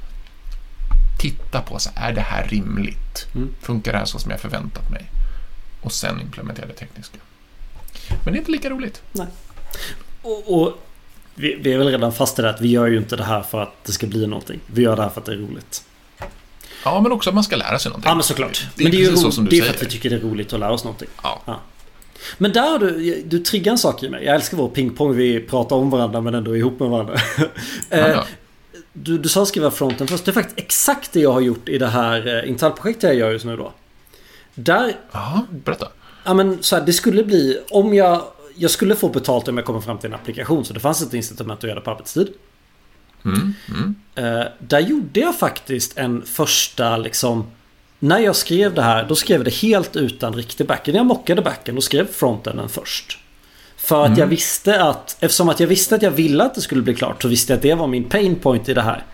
[1.19, 3.27] titta på så är det här rimligt?
[3.35, 3.55] Mm.
[3.61, 5.11] Funkar det här så som jag förväntat mig?
[5.81, 7.19] Och sen implementera det tekniska.
[8.25, 9.03] Men det är inte lika roligt.
[9.13, 9.27] Nej.
[10.23, 10.79] Och, och
[11.35, 13.43] vi, vi, är väl redan fast i det att vi gör ju inte det här
[13.43, 14.61] för att det ska bli någonting.
[14.67, 15.85] Vi gör det här för att det är roligt.
[16.87, 18.09] Ja, men också att man ska lära sig någonting.
[18.09, 18.67] Ja, men såklart.
[18.75, 20.11] Det är, men det är ju så som du det är för att vi tycker
[20.11, 21.09] det är roligt att lära oss någonting.
[21.23, 21.43] Ja.
[21.45, 21.61] ja.
[22.39, 24.25] Men där du, du triggar en sak i mig.
[24.25, 25.17] Jag älskar vår pingpong.
[25.17, 27.21] Vi pratar om varandra men ändå ihop med varandra.
[27.91, 28.25] Eh,
[28.93, 30.25] du, du sa skriva fronten först.
[30.25, 33.31] Det är faktiskt exakt det jag har gjort i det här eh, Intel-projektet jag gör
[33.31, 33.73] just nu då.
[34.55, 34.97] Där...
[35.13, 35.89] Ja, berätta.
[36.25, 38.23] Ja men så här, det skulle bli om jag...
[38.59, 40.65] Jag skulle få betalt om jag kommer fram till en applikation.
[40.65, 42.29] Så det fanns ett incitament att göra det på arbetstid.
[43.27, 43.95] Mm, mm.
[44.19, 47.45] Uh, där gjorde jag faktiskt en första liksom
[47.99, 50.97] när jag skrev det här, då skrev jag det helt utan riktig backend.
[50.97, 53.19] Jag mockade backen och skrev frontenden först.
[53.77, 54.19] För att mm.
[54.19, 57.23] jag visste att, eftersom att jag visste att jag ville att det skulle bli klart,
[57.23, 59.05] så visste jag att det var min pain point i det här.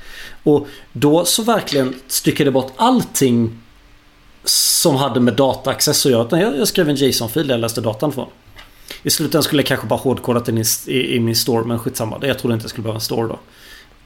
[0.42, 3.58] Och då så verkligen styckade jag bort allting
[4.44, 6.40] som hade med dataaccess att göra.
[6.40, 8.28] Jag, jag skrev en JSON-fil där jag läste datan från.
[9.02, 12.18] I slutändan skulle jag kanske bara hårdkodat den i, i, i, min store, men skitsamma.
[12.22, 13.38] Jag trodde inte jag skulle behöva en store då.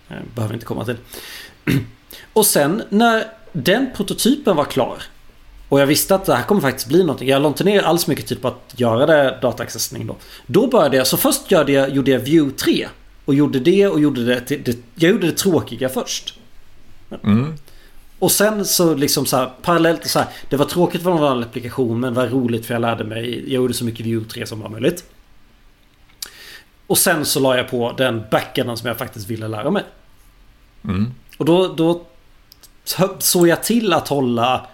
[0.08, 0.96] Jag behöver inte komma till.
[2.32, 5.02] Och sen när den prototypen var klar.
[5.68, 7.28] Och jag visste att det här kommer faktiskt bli någonting.
[7.28, 10.16] Jag la inte ner alls mycket tid på att göra det dataaccessning då.
[10.46, 12.88] Då började jag, så först gjorde jag, gjorde jag View 3.
[13.24, 16.38] Och gjorde det och gjorde det, till, det jag gjorde det tråkiga först.
[17.24, 17.54] Mm.
[18.18, 22.00] Och sen så liksom så här, parallellt så här, Det var tråkigt för någon applikation
[22.00, 23.40] men det var roligt för jag lärde mig.
[23.40, 25.04] Jag gjorde så mycket View 3 som var möjligt.
[26.86, 29.82] Och sen så la jag på den backenden som jag faktiskt ville lära mig.
[30.86, 31.14] Mm.
[31.38, 32.02] Och då, då
[33.18, 34.66] såg jag till att hålla...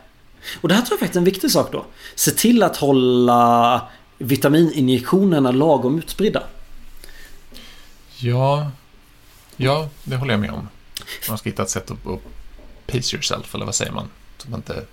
[0.60, 1.84] Och det här tror jag faktiskt är en viktig sak då.
[2.14, 6.42] Se till att hålla vitamininjektionerna lagom utspridda.
[8.18, 8.70] Ja,
[9.56, 10.68] ja det håller jag med om.
[11.28, 12.20] Man ska hitta ett sätt att, att
[12.86, 14.08] pace yourself, eller vad säger man?
[14.38, 14.84] Så man inte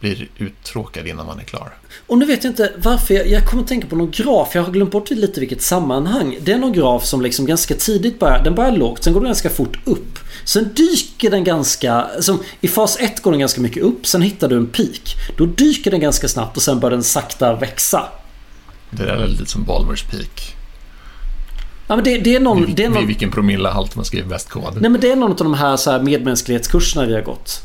[0.00, 1.74] blir uttråkad innan man är klar.
[2.06, 4.54] Och nu vet jag inte varför jag, jag kommer att tänka på någon graf.
[4.54, 6.38] Jag har glömt bort lite vilket sammanhang.
[6.40, 9.28] Det är någon graf som liksom ganska tidigt börjar, den börjar lågt, sen går den
[9.28, 10.18] ganska fort upp.
[10.44, 14.48] Sen dyker den ganska, som i fas 1 går den ganska mycket upp, sen hittar
[14.48, 15.16] du en peak.
[15.36, 18.02] Då dyker den ganska snabbt och sen börjar den sakta växa.
[18.90, 20.56] Det där är lite som Balmers peak.
[21.88, 22.74] Ja, men det, det är någon...
[22.74, 22.98] Det är någon...
[22.98, 24.80] Vid vilken promillehalt man skriver bäst kod.
[24.80, 27.60] Nej men det är någon av de här, så här medmänsklighetskurserna vi har gått.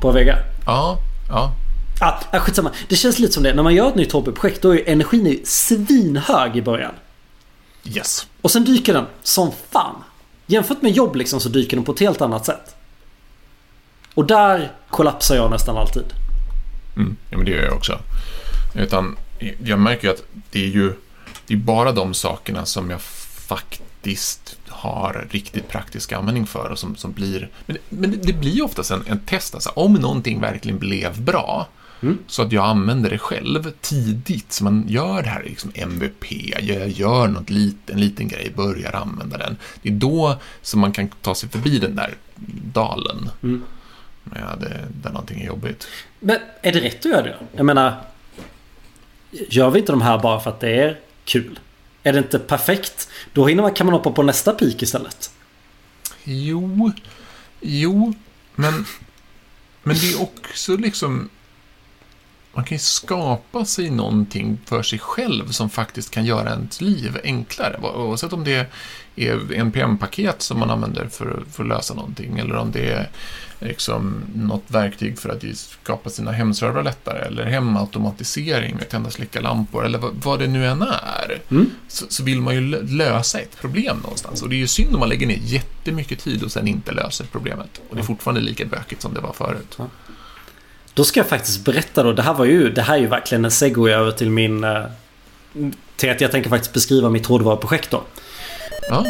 [0.00, 0.38] På Vega.
[0.66, 0.98] Ja,
[1.32, 1.52] Ja.
[2.00, 2.70] Ah, skitsamma.
[2.88, 3.54] Det känns lite som det.
[3.54, 6.94] När man gör ett nytt hobbyprojekt då är energin svinhög i början.
[7.84, 8.26] Yes.
[8.40, 10.04] Och sen dyker den som fan.
[10.46, 12.76] Jämfört med jobb liksom så dyker den på ett helt annat sätt.
[14.14, 16.04] Och där kollapsar jag nästan alltid.
[16.96, 17.98] Mm, ja, men det gör jag också.
[18.74, 19.16] Utan
[19.64, 20.92] jag märker ju att det är ju
[21.46, 23.00] det är bara de sakerna som jag
[23.48, 27.48] faktiskt har riktigt praktisk användning för och som, som blir...
[27.66, 31.68] Men, men det blir oftast en, en test, alltså, om någonting verkligen blev bra,
[32.02, 32.18] mm.
[32.26, 36.24] så att jag använder det själv tidigt, så man gör det här liksom MVP,
[36.68, 39.56] jag gör något lit, en liten grej, börjar använda den.
[39.82, 42.14] Det är då som man kan ta sig förbi den där
[42.72, 43.30] dalen.
[43.42, 43.62] Mm.
[44.24, 45.86] Ja, det, där någonting är jobbigt.
[46.20, 47.36] Men är det rätt att göra det?
[47.56, 47.94] Jag menar,
[49.30, 51.58] gör vi inte de här bara för att det är kul?
[52.02, 53.08] Är det inte perfekt?
[53.32, 55.30] Då hinner man, kan man hoppa på nästa peak istället.
[56.24, 56.92] Jo,
[57.60, 58.14] jo,
[58.54, 58.86] men,
[59.82, 61.28] men det är också liksom
[62.54, 67.18] man kan ju skapa sig någonting för sig själv som faktiskt kan göra ens liv
[67.24, 67.80] enklare.
[67.82, 68.70] Oavsett om det
[69.16, 73.10] är NPM-paket som man använder för, för att lösa någonting eller om det är
[73.60, 79.40] liksom något verktyg för att skapa sina hemservrar lättare eller hemautomatisering med tända och slicka
[79.40, 81.40] lampor eller vad, vad det nu än är.
[81.50, 81.70] Mm.
[81.88, 85.00] Så, så, vill man ju lösa ett problem någonstans och det är ju synd om
[85.00, 87.80] man lägger ner jättemycket tid och sen inte löser problemet.
[87.88, 89.78] Och det är fortfarande lika bökigt som det var förut.
[90.94, 92.12] Då ska jag faktiskt berätta då.
[92.12, 94.64] Det här var ju, det här är ju verkligen en segway över till min...
[94.64, 94.82] Eh,
[95.96, 98.02] till att jag tänker faktiskt beskriva mitt hårdvaruprojekt då.
[98.88, 99.06] Ja.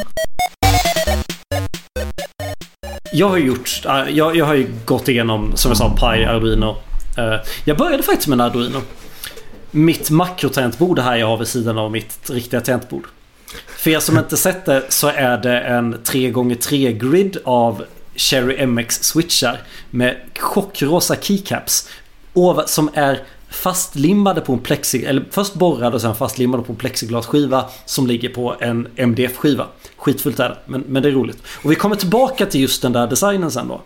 [3.13, 6.77] Jag har gjort, jag, jag har ju gått igenom som jag sa Pi, Arduino.
[7.19, 8.83] Eh, jag började faktiskt med en Arduino.
[9.71, 13.07] Mitt makrotangentbord här jag har vid sidan av mitt riktiga tangentbord.
[13.67, 17.85] För er som inte sett det så är det en 3x3 grid av
[18.15, 21.89] Cherry MX switchar med chockrosa keycaps.
[22.67, 23.21] Som är
[23.51, 25.05] fastlimmade på en plexi...
[25.05, 29.67] Eller först borrade och sen fastlimmade på en plexiglasskiva som ligger på en MDF-skiva.
[29.97, 31.43] Skitfullt är det, men, men det är roligt.
[31.63, 33.81] Och vi kommer tillbaka till just den där designen sen då.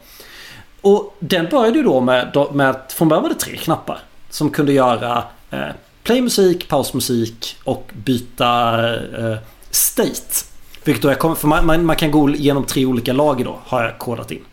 [0.80, 3.98] Och den började ju då med, med att från början var det tre knappar.
[4.30, 5.60] Som kunde göra eh,
[6.02, 9.36] playmusik, pausmusik och byta eh,
[9.70, 10.55] state.
[10.86, 13.58] Vilket då jag kommer, för man, man, man, kan gå igenom tre olika lager då,
[13.64, 14.44] har jag kodat in.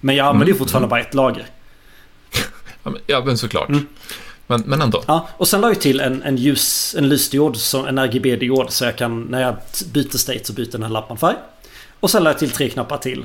[0.00, 0.58] Men jag använder mm.
[0.58, 0.90] fortfarande mm.
[0.90, 1.46] bara ett lager.
[3.06, 3.68] ja, men såklart.
[3.68, 3.86] Mm.
[4.46, 5.02] Men, men ändå.
[5.06, 7.56] Ja, och sen la jag till en, en, ljus, en lysdiod,
[7.88, 8.70] en RGB-diod.
[8.70, 9.56] Så jag kan, när jag
[9.92, 11.36] byter state så byter den här lampan färg.
[12.00, 13.24] Och sen la jag till tre knappar till.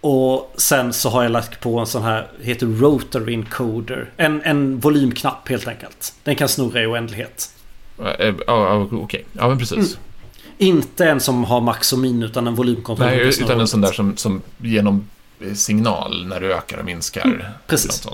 [0.00, 4.10] Och sen så har jag lagt på en sån här, heter Rotary Encoder.
[4.16, 6.14] En, en volymknapp helt enkelt.
[6.22, 7.50] Den kan snurra i oändlighet.
[7.98, 9.24] Ja, uh, uh, okej.
[9.32, 9.78] Ja, men precis.
[9.78, 10.13] Mm.
[10.58, 13.08] Inte en som har max och min utan en volymkontroll.
[13.08, 15.08] Nej, utan en sån där som, som genom
[15.54, 17.24] signal när du ökar och minskar.
[17.24, 18.06] Mm, precis.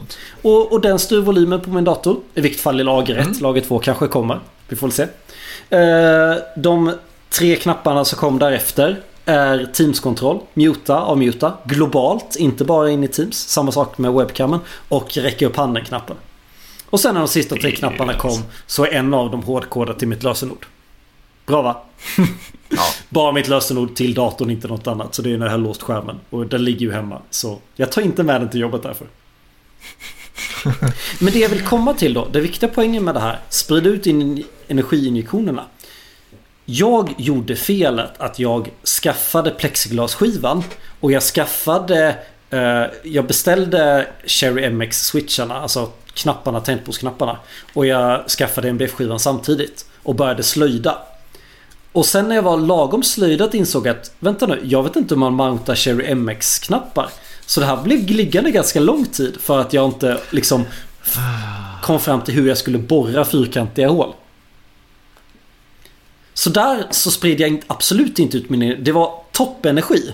[0.42, 2.20] Och, och den styr volymen på min dator.
[2.35, 3.26] I vilket fall i lager 1.
[3.26, 3.38] Mm.
[3.40, 4.40] Lager 2 kanske kommer.
[4.68, 5.07] Vi får väl se.
[5.76, 6.92] Eh, de
[7.31, 13.48] tre knapparna som kom därefter är Teams-kontroll, muta, avmuta, globalt, inte bara in i Teams.
[13.48, 16.16] Samma sak med webcamen och räcka upp handen-knappen.
[16.90, 20.09] Och sen när de sista tre knapparna kom så är en av dem hårdkodad till
[20.09, 20.66] mitt lösenord.
[21.50, 21.82] Bra va?
[22.72, 22.82] Ja.
[23.08, 25.14] Bara mitt lösenord till datorn, inte något annat.
[25.14, 26.20] Så det är när jag har låst skärmen.
[26.30, 27.22] Och den ligger ju hemma.
[27.30, 29.06] Så jag tar inte med den till jobbet därför.
[31.20, 32.28] Men det jag vill komma till då.
[32.32, 33.38] Det viktiga poängen med det här.
[33.48, 35.64] Sprida ut in energiinjektionerna.
[36.64, 38.70] Jag gjorde felet att jag
[39.02, 40.62] skaffade plexiglasskivan.
[41.00, 42.16] Och jag skaffade...
[42.50, 45.54] Eh, jag beställde Cherry MX-switcharna.
[45.54, 47.38] Alltså knapparna, tangentbordsknapparna.
[47.74, 49.86] Och jag skaffade MDF-skivan samtidigt.
[50.02, 50.98] Och började slöjda.
[51.92, 55.14] Och sen när jag var lagom slöjdat insåg jag att vänta nu, jag vet inte
[55.14, 57.11] hur man mountar Cherry MX-knappar.
[57.46, 60.64] Så det här blev liggande ganska lång tid för att jag inte liksom
[61.83, 64.14] kom fram till hur jag skulle borra fyrkantiga hål.
[66.35, 68.85] Så där så spred jag absolut inte ut min...
[68.85, 70.12] Det var toppenergi.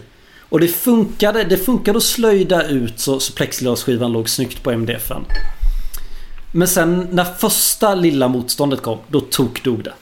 [0.48, 5.24] Och det funkade, det funkade att slöjda ut så, så plexiglasskivan låg snyggt på MDFen.
[6.52, 9.92] Men sen när första lilla motståndet kom, då tokdog det.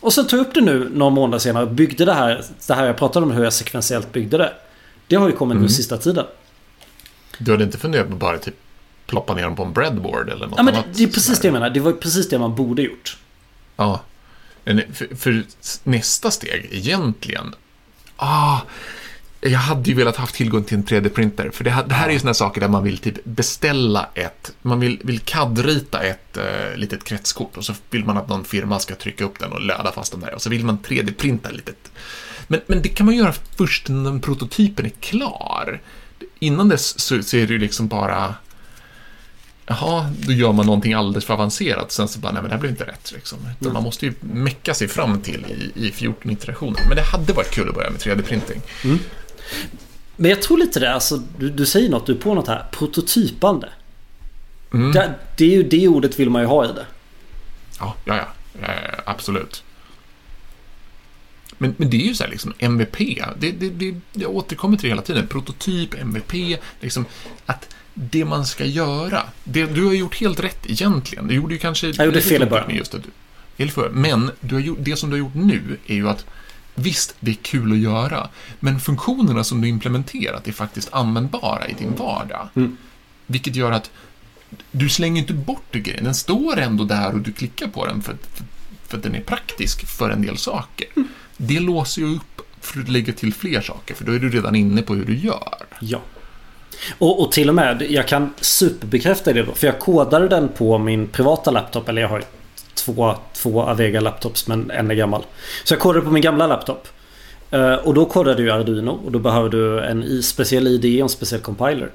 [0.00, 2.44] Och sen tog jag upp det nu några månader senare och byggde det här.
[2.66, 4.52] Det här jag pratade om hur jag sekventiellt byggde det.
[5.06, 5.62] Det har ju kommit mm.
[5.62, 6.26] nu sista tiden.
[7.38, 8.54] Du hade inte funderat på att bara typ
[9.06, 10.86] ploppa ner dem på en breadboard eller något ja, men annat?
[10.94, 11.70] Det är precis det jag menar.
[11.70, 13.16] Det var precis det man borde gjort.
[13.76, 14.00] Ja.
[14.64, 15.44] För, för
[15.84, 17.54] nästa steg egentligen.
[18.16, 18.60] Ah,
[19.40, 21.50] jag hade ju velat ha tillgång till en 3D-printer.
[21.50, 24.80] För det, det, här är ju sådana saker där man vill typ beställa ett, man
[24.80, 28.94] vill, vill CAD-rita ett uh, litet kretskort och så vill man att någon firma ska
[28.94, 30.34] trycka upp den och löda fast den där.
[30.34, 31.92] Och så vill man 3D-printa litet.
[32.46, 35.80] Men, men det kan man göra först när prototypen är klar.
[36.38, 38.34] Innan dess så, så är det ju liksom bara
[39.70, 41.92] Jaha, då gör man någonting alldeles för avancerat.
[41.92, 43.12] Sen så bara, nej men det här blev inte rätt.
[43.14, 43.38] Liksom.
[43.60, 43.72] Mm.
[43.72, 46.80] Man måste ju mecka sig fram till i, i 14 iterationer.
[46.88, 48.60] Men det hade varit kul att börja med 3D-printing.
[48.84, 48.98] Mm.
[50.16, 52.64] Men jag tror lite det, alltså, du, du säger något, du är på något här.
[52.70, 53.68] Prototypande.
[54.72, 54.92] Mm.
[54.92, 56.86] Det, det, är ju, det ordet vill man ju ha i det.
[57.80, 58.26] Ja, ja, ja.
[58.60, 58.68] ja
[59.06, 59.62] absolut.
[61.58, 62.98] Men, men det är ju så här liksom, MVP.
[63.38, 65.26] Det, det, det, jag återkommer till det hela tiden.
[65.26, 67.04] Prototyp, MVP, liksom
[67.46, 69.22] att det man ska göra.
[69.44, 71.26] Det, du har gjort helt rätt egentligen.
[71.26, 71.86] Du gjorde ju kanske...
[71.86, 72.84] Jag gjorde fel i början.
[73.92, 76.26] Men du har gjort, det som du har gjort nu är ju att
[76.78, 78.28] Visst, det är kul att göra,
[78.60, 82.48] men funktionerna som du implementerat är faktiskt användbara i din vardag.
[82.54, 82.76] Mm.
[83.26, 83.90] Vilket gör att
[84.70, 86.04] du slänger inte bort grejen.
[86.04, 88.44] Den står ändå där och du klickar på den för, för,
[88.86, 90.86] för att den är praktisk för en del saker.
[90.96, 91.08] Mm.
[91.36, 94.54] Det låser ju upp för att lägga till fler saker, för då är du redan
[94.54, 95.64] inne på hur du gör.
[95.80, 96.00] Ja.
[96.98, 99.54] Och, och till och med, jag kan superbekräfta det då.
[99.54, 101.88] För jag kodade den på min privata laptop.
[101.88, 102.24] Eller jag har
[102.84, 105.22] två, två Avega laptops men en är gammal.
[105.64, 106.88] Så jag kodade på min gamla laptop.
[107.54, 111.08] Uh, och då kodade du Arduino och då behöver du en speciell ID och en
[111.08, 111.90] speciell compiler.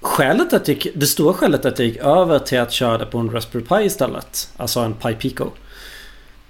[0.00, 3.18] Skälet att jag, det stora skälet att jag gick över till att köra det på
[3.18, 4.50] en Raspberry Pi istället.
[4.56, 5.44] Alltså en Pi Pico.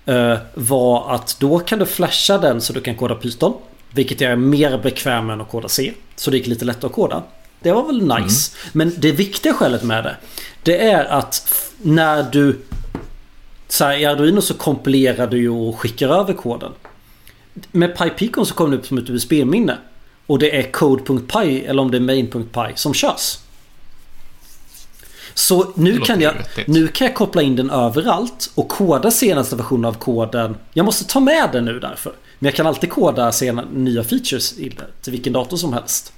[0.09, 3.55] Uh, var att då kan du flasha den så du kan koda Python.
[3.91, 5.93] Vilket jag är mer bekväm med än att koda C.
[6.17, 7.23] Så det gick lite lättare att koda.
[7.61, 8.53] Det var väl nice.
[8.53, 8.73] Mm.
[8.73, 10.17] Men det viktiga skälet med det.
[10.63, 12.59] Det är att när du...
[13.69, 16.73] Så här, I Arduino så kompilerar du ju och skickar över koden.
[17.73, 19.79] Med PyPicon så kommer det upp som ett USB-minne.
[20.27, 23.39] Och det är code.py eller om det är main.py som körs.
[25.35, 26.35] Så nu kan, jag,
[26.67, 30.57] nu kan jag koppla in den överallt och koda senaste versionen av koden.
[30.73, 32.13] Jag måste ta med den nu därför.
[32.39, 34.55] Men jag kan alltid koda sena, nya features
[35.03, 36.13] till vilken dator som helst.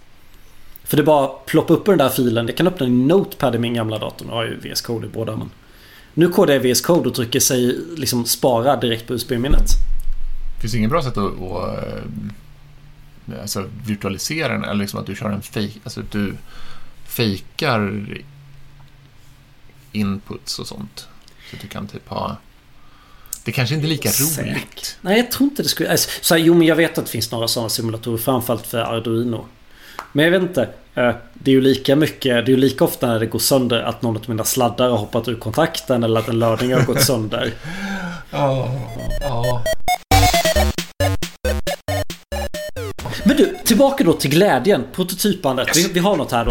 [0.85, 2.47] För det är bara ploppa upp den där filen.
[2.47, 4.27] Jag kan öppna en Notepad i min gamla dator.
[4.27, 5.51] Nu har jag ju VS Code i båda men.
[6.15, 9.67] Nu kodar jag VS Code och trycker sig liksom spara direkt på USB-minnet.
[10.61, 11.85] Finns det inget bra sätt att, att
[13.33, 14.65] eh, alltså, virtualisera den?
[14.65, 16.37] Eller liksom att du kör en fake, alltså att du
[17.07, 18.07] fejkar
[19.93, 21.09] inputs och sånt.
[21.51, 22.37] Så att du kan typ ha
[23.45, 24.99] det kanske inte är lika roligt.
[25.01, 25.91] Nej, jag tror inte det skulle...
[25.91, 28.19] Alltså, så här, jo, men jag vet att det finns några sådana simulatorer.
[28.19, 29.47] Framförallt för Arduino.
[30.13, 30.69] Men jag vet inte.
[30.95, 33.83] Eh, det är ju lika mycket, det är ju lika ofta när det går sönder
[33.83, 37.03] att någon av mina sladdar har hoppat ur kontakten eller att en lödning har gått
[37.03, 37.53] sönder.
[38.33, 38.69] Ja,
[39.21, 39.65] ja.
[43.25, 45.69] Men du, tillbaka då till glädjen, prototypandet.
[45.69, 45.89] Yes.
[45.89, 46.51] Vi, vi, har något här då.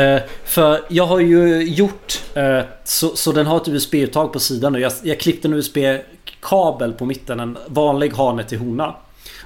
[0.00, 4.72] Uh, för jag har ju gjort uh, så, så den har ett USB-uttag på sidan
[4.72, 4.80] nu.
[4.80, 8.94] Jag, jag klippte en USB-kabel på mitten, en vanlig hane till hona.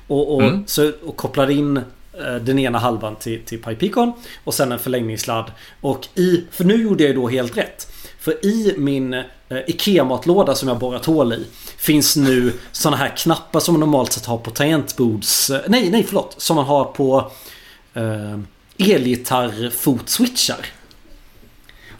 [0.07, 0.64] Och, och, mm.
[0.66, 1.83] så, och kopplade in Eh,
[2.26, 4.12] Eh, den ena halvan till, till PyPicon
[4.44, 5.52] och sen en förlängningssladd.
[5.81, 7.92] Och i, för nu gjorde jag ju då helt rätt.
[8.18, 9.24] För i min eh,
[9.66, 14.26] IKEA-matlåda som jag borrat hål i finns nu sådana här knappar som man normalt sett
[14.26, 15.50] har på tangentbords...
[15.50, 16.35] Eh, nej, nej förlåt.
[16.38, 17.31] Som man har på
[17.94, 18.38] eh,
[18.78, 20.66] elgitarr-fotswitchar.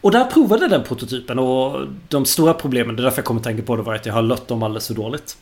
[0.01, 3.41] Och där provade jag den prototypen och de stora problemen, det är därför jag kommer
[3.41, 5.37] att tänka på det, var att jag har lött dem alldeles för dåligt.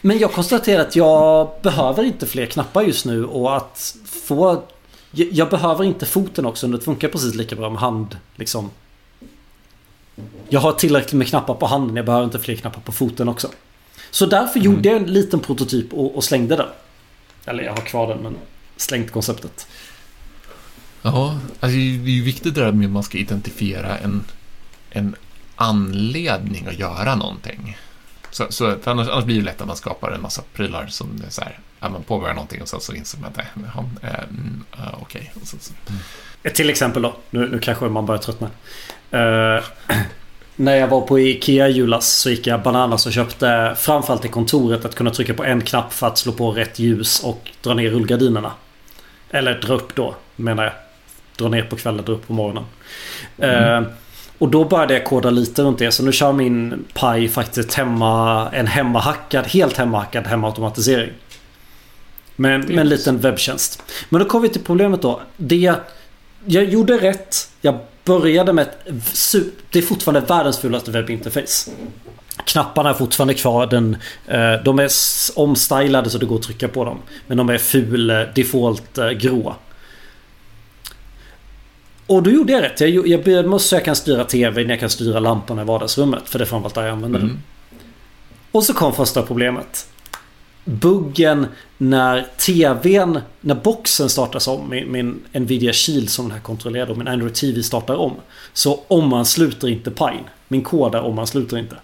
[0.00, 4.62] Men jag konstaterar att jag behöver inte fler knappar just nu och att få...
[5.10, 6.66] Jag behöver inte foten också.
[6.66, 8.16] Det funkar precis lika bra med hand.
[8.36, 8.70] Liksom.
[10.48, 11.96] Jag har tillräckligt med knappar på handen.
[11.96, 13.48] Jag behöver inte fler knappar på foten också.
[14.10, 14.72] Så därför mm.
[14.72, 16.68] gjorde jag en liten prototyp och, och, slängde den.
[17.44, 18.36] Eller jag har kvar den men
[18.76, 19.66] slängt konceptet.
[21.02, 24.24] Ja, alltså det är ju viktigt det där med att man ska identifiera en,
[24.90, 25.16] en
[25.56, 27.76] anledning att göra någonting.
[28.34, 31.30] Så, så annars, annars, blir det lätt att man skapar en massa prylar som är
[31.30, 33.70] så här, ja, man påbörjar någonting och sen så inser man att nej,
[34.02, 35.32] äh, äh, okej.
[35.34, 35.44] Okay.
[35.44, 35.72] Så, så.
[35.88, 36.00] Mm.
[36.42, 37.16] Ett till exempel då.
[37.30, 38.50] Nu, nu kanske man börjar tröttna.
[39.14, 39.64] Uh,
[40.56, 44.84] när jag var på Ikea julas så gick jag bananas och köpte framförallt i kontoret
[44.84, 47.90] att kunna trycka på en knapp för att slå på rätt ljus och dra ner
[47.90, 48.52] rullgardinerna.
[49.30, 50.72] Eller dra upp då, menar jag.
[51.36, 52.64] Dra ner på kvällen, dra upp på morgonen.
[53.38, 53.84] Mm.
[53.84, 53.88] Uh,
[54.44, 55.92] och då började jag koda lite runt det.
[55.92, 61.12] Så nu kör min Pi faktiskt hemma, en hemmahackad, helt hemmahackad hemautomatisering.
[62.36, 63.82] Med, med en liten webbtjänst.
[64.08, 65.20] Men då kom vi till problemet då.
[65.36, 65.74] Det
[66.44, 67.50] jag gjorde rätt.
[67.60, 68.78] Jag började med ett...
[69.70, 71.70] Det är fortfarande världens fulaste webbinterface.
[72.44, 73.66] Knapparna är fortfarande kvar.
[73.66, 74.90] Den, eh, de är
[75.36, 76.98] omstylade så det går att trycka på dem.
[77.26, 79.56] Men de är ful eh, default eh, grå.
[82.06, 82.80] Och då gjorde jag rätt.
[82.80, 86.22] Jag, jag med att så jag kan styra TVn, jag kan styra lamporna i vardagsrummet.
[86.28, 87.28] För det är framförallt där jag använder mm.
[87.30, 87.42] den.
[88.52, 89.86] Och så kom första problemet.
[90.64, 91.46] Buggen
[91.78, 96.98] när TVn, när boxen startas om, min, min Nvidia Shield som den här kontrollerar och
[96.98, 98.12] min Android TV startar om.
[98.52, 100.24] Så omansluter inte Pine.
[100.48, 101.76] Min kod är omansluter inte.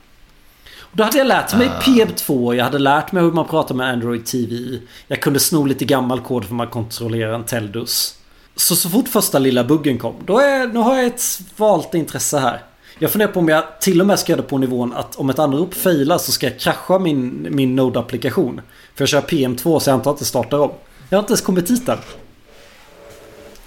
[0.78, 1.80] Och då hade jag lärt mig ah.
[1.80, 4.78] PM2, jag hade lärt mig hur man pratar med Android TV.
[5.06, 8.19] Jag kunde sno lite gammal kod för att man kontrollerar en Teldus.
[8.60, 12.38] Så så fort första lilla buggen kom, då är, nu har jag ett svalt intresse
[12.38, 12.62] här.
[12.98, 15.30] Jag funderar på om jag till och med ska göra det på nivån att om
[15.30, 18.60] ett anrop failar så ska jag krascha min, min Node-applikation.
[18.94, 20.70] För jag kör PM2 så jag antar att det startar om.
[21.08, 21.98] Jag har inte ens kommit dit än.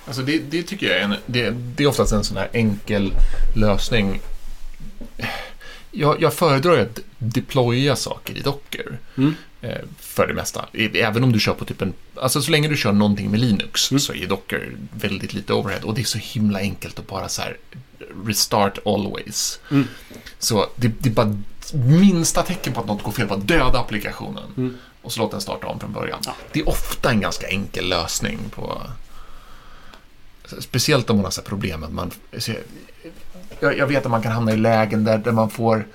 [0.07, 3.13] Alltså det, det tycker jag är en, det, det är oftast en sån här enkel
[3.55, 4.21] lösning.
[5.91, 8.99] Jag, jag föredrar att deploya saker i Docker.
[9.17, 9.35] Mm.
[9.63, 10.65] Eh, för det mesta.
[10.93, 11.93] Även om du kör på typ en...
[12.15, 13.99] Alltså så länge du kör någonting med Linux mm.
[13.99, 15.81] så är Docker väldigt lite overhead.
[15.83, 17.57] Och det är så himla enkelt att bara så här
[18.25, 19.59] restart always.
[19.71, 19.87] Mm.
[20.39, 21.37] Så det, det, är bara
[21.73, 24.43] minsta tecken på att något går fel, bara döda applikationen.
[24.57, 24.77] Mm.
[25.01, 26.19] Och så låt den starta om från början.
[26.25, 26.35] Ja.
[26.51, 28.81] Det är ofta en ganska enkel lösning på...
[30.59, 32.11] speciellt om man har så problem med att man...
[33.59, 35.87] Jag, jag, vet att man kan hamna i lägen där, där man får...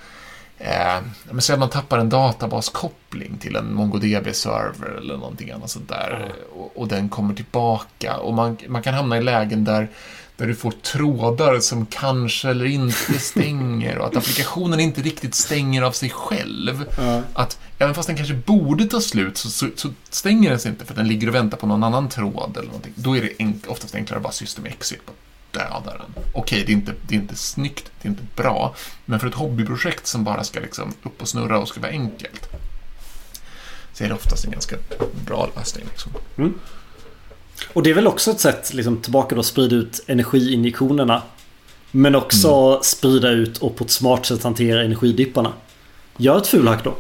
[0.59, 5.89] Eh, men säg att man tappar en databaskoppling till en MongoDB-server eller någonting annat sånt
[5.89, 6.17] där.
[6.17, 6.37] Mm.
[6.53, 8.17] Och, och, den kommer tillbaka.
[8.17, 9.89] Och man, man kan hamna i lägen där
[10.39, 15.83] där du får trådar som kanske eller inte stänger och att applikationen inte riktigt stänger
[15.83, 16.85] av sig själv.
[16.99, 17.23] Mm.
[17.35, 20.85] Att även fast den kanske borde ta slut så, så, så, stänger den sig inte
[20.85, 22.93] för att den ligger och väntar på någon annan tråd eller någonting.
[22.95, 25.01] Då är det enk, oftast enklare att bara system exit
[25.51, 26.25] döda den.
[26.35, 28.75] Okej, det, är inte, det är inte snyggt, det är inte bra,
[29.05, 32.49] men för ett hobbyprojekt som bara ska liksom upp och snurra och ska vara enkelt
[33.99, 34.77] så är det oftast en ganska
[35.27, 35.85] bra lösning.
[35.91, 36.13] Liksom.
[36.37, 36.55] Mm.
[37.73, 41.23] Och det är väl också ett sätt liksom, tillbaka då sprida ut energiinjektionerna.
[41.91, 42.83] Men också mm.
[42.83, 45.53] sprida ut och på ett smart sätt hantera energidipparna.
[46.17, 46.95] Gör ett fulhack då.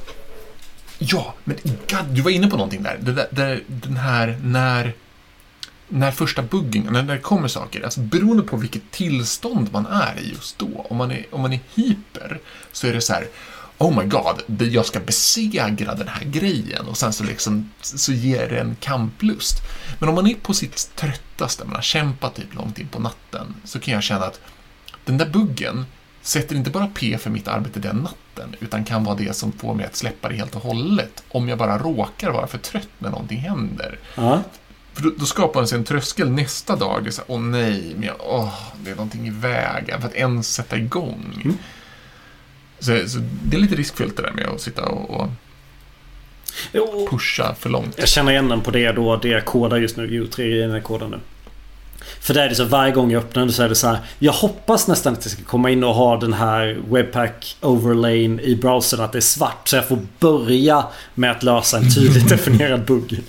[0.99, 2.99] Ja, men God, du var inne på någonting där.
[3.01, 4.95] Där, där den här när,
[5.89, 10.31] när första buggen, när det kommer saker, alltså beroende på vilket tillstånd man är i
[10.31, 10.87] just då.
[10.91, 12.41] Om man är, om man är hyper
[12.73, 13.29] så är det så här,
[13.79, 18.49] oh my god, jag ska besegra den här grejen och sen så liksom så ger
[18.49, 19.63] det en kamplust.
[19.99, 23.55] Men om man är på sitt tröttaste, man har kämpat typ långt in på natten,
[23.65, 24.41] så kan jag känna att
[25.05, 25.87] den där buggen
[26.23, 29.75] sätter inte bara P för mitt arbete den natten, utan kan vara det som får
[29.75, 33.11] mig att släppa det helt och hållet, om jag bara råkar vara för trött när
[33.11, 33.99] någonting händer.
[34.19, 34.41] Uh
[34.99, 38.55] för då, skapar man sig en tröskel nästa dag, så åh nej, men jag, åh,
[38.85, 41.41] det är någonting i vägen, för att ens sätta igång.
[41.45, 41.59] Mm.
[42.79, 45.21] Så, så, det är lite riskfyllt det där med att sitta och,
[46.75, 47.95] och pusha för långt.
[47.99, 49.17] Jag känner igen den på det då.
[49.17, 50.07] Det jag kodar just nu.
[50.07, 51.21] U3 i den här koden nu.
[52.21, 53.99] För det är det så varje gång jag öppnar den så är det så här.
[54.19, 58.57] Jag hoppas nästan att jag ska komma in och ha den här Webpack overlayen i
[58.57, 59.01] browsern.
[59.01, 59.69] Att det är svart.
[59.69, 60.85] Så jag får börja
[61.15, 63.21] med att lösa en tydligt definierad bugg.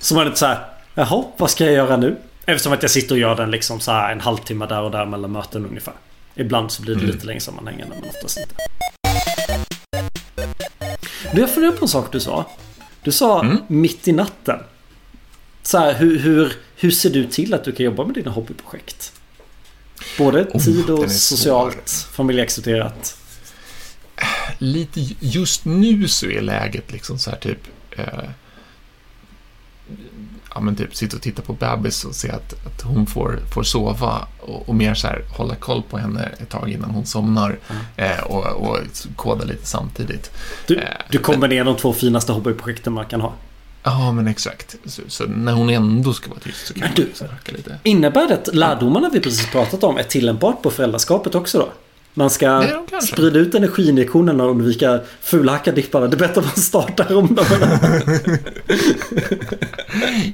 [0.00, 0.71] Så man är så här.
[0.94, 2.16] Jaha, vad ska jag göra nu?
[2.46, 5.06] Eftersom att jag sitter och gör den liksom så här en halvtimme där och där
[5.06, 5.94] mellan möten ungefär.
[6.34, 7.14] Ibland så blir det mm.
[7.14, 8.54] lite längre sammanhängande men oftast inte.
[11.32, 12.46] Du, jag funderar på en sak du sa.
[13.02, 13.58] Du sa mm.
[13.66, 14.58] mitt i natten.
[15.62, 19.12] Så här, hur, hur, hur ser du till att du kan jobba med dina hobbyprojekt?
[20.18, 23.16] Både oh, tid och socialt, familjeaccepterat.
[24.58, 28.24] Lite just nu så är läget liksom så här typ eh,
[30.54, 33.62] ja, men typ sitta och titta på bebis och se att, att hon får, får
[33.62, 37.58] sova och, och mer så här hålla koll på henne ett tag innan hon somnar
[37.70, 38.18] mm.
[38.18, 38.78] eh, och, och
[39.16, 40.30] koda lite samtidigt.
[40.66, 43.32] Du, eh, du kombinerar de två finaste hobbyprojekten man kan ha.
[43.82, 44.76] Ja, men exakt.
[44.84, 47.78] Så, så, när hon ändå ska vara tyst så kan men man du, lite.
[47.82, 51.68] Innebär det att lärdomarna vi precis pratat om är tillämpbart på föräldraskapet också då?
[52.14, 56.06] Man ska Nej, sprida ut energiinjektionerna och undvika fulhacka dipparna.
[56.06, 57.46] Det är bättre att man startar om dem.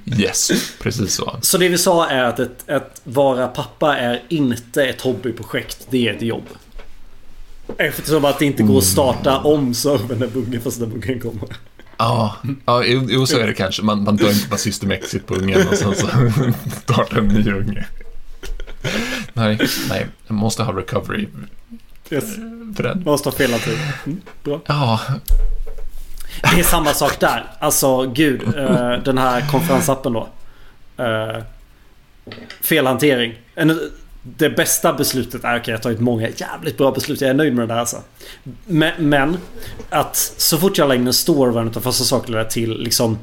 [0.21, 1.37] yes, precis så.
[1.43, 5.87] Så det vi sa är att ett, ett vara pappa är inte ett hobbyprojekt.
[5.91, 6.47] Det är ett jobb.
[7.77, 11.49] Eftersom att det inte går att starta om servern när buggen första buggen kommer.
[11.97, 13.83] Ja, ja jo, så är det kanske.
[13.83, 16.07] Man, man dör inte bara system exit på ungen och sen så
[16.83, 17.87] startar en ny unge.
[19.39, 19.59] Nej,
[19.89, 21.27] nej, man måste ha recovery
[22.11, 22.35] Yes.
[22.77, 23.03] För den.
[23.05, 23.79] Måste ha fel alltid.
[24.07, 24.61] Mm, bra.
[24.67, 25.01] Ja.
[26.43, 27.45] Det är samma sak där.
[27.59, 28.43] Alltså gud.
[28.57, 30.29] Uh, den här konferensappen då.
[31.01, 31.43] Uh,
[32.61, 33.35] felhantering.
[34.23, 37.21] Det bästa beslutet är, okej okay, jag har tagit många jävligt bra beslut.
[37.21, 38.03] Jag är nöjd med det där alltså.
[38.99, 39.37] Men,
[39.91, 43.19] att så fort jag lägger en store var en av första sakerna till liksom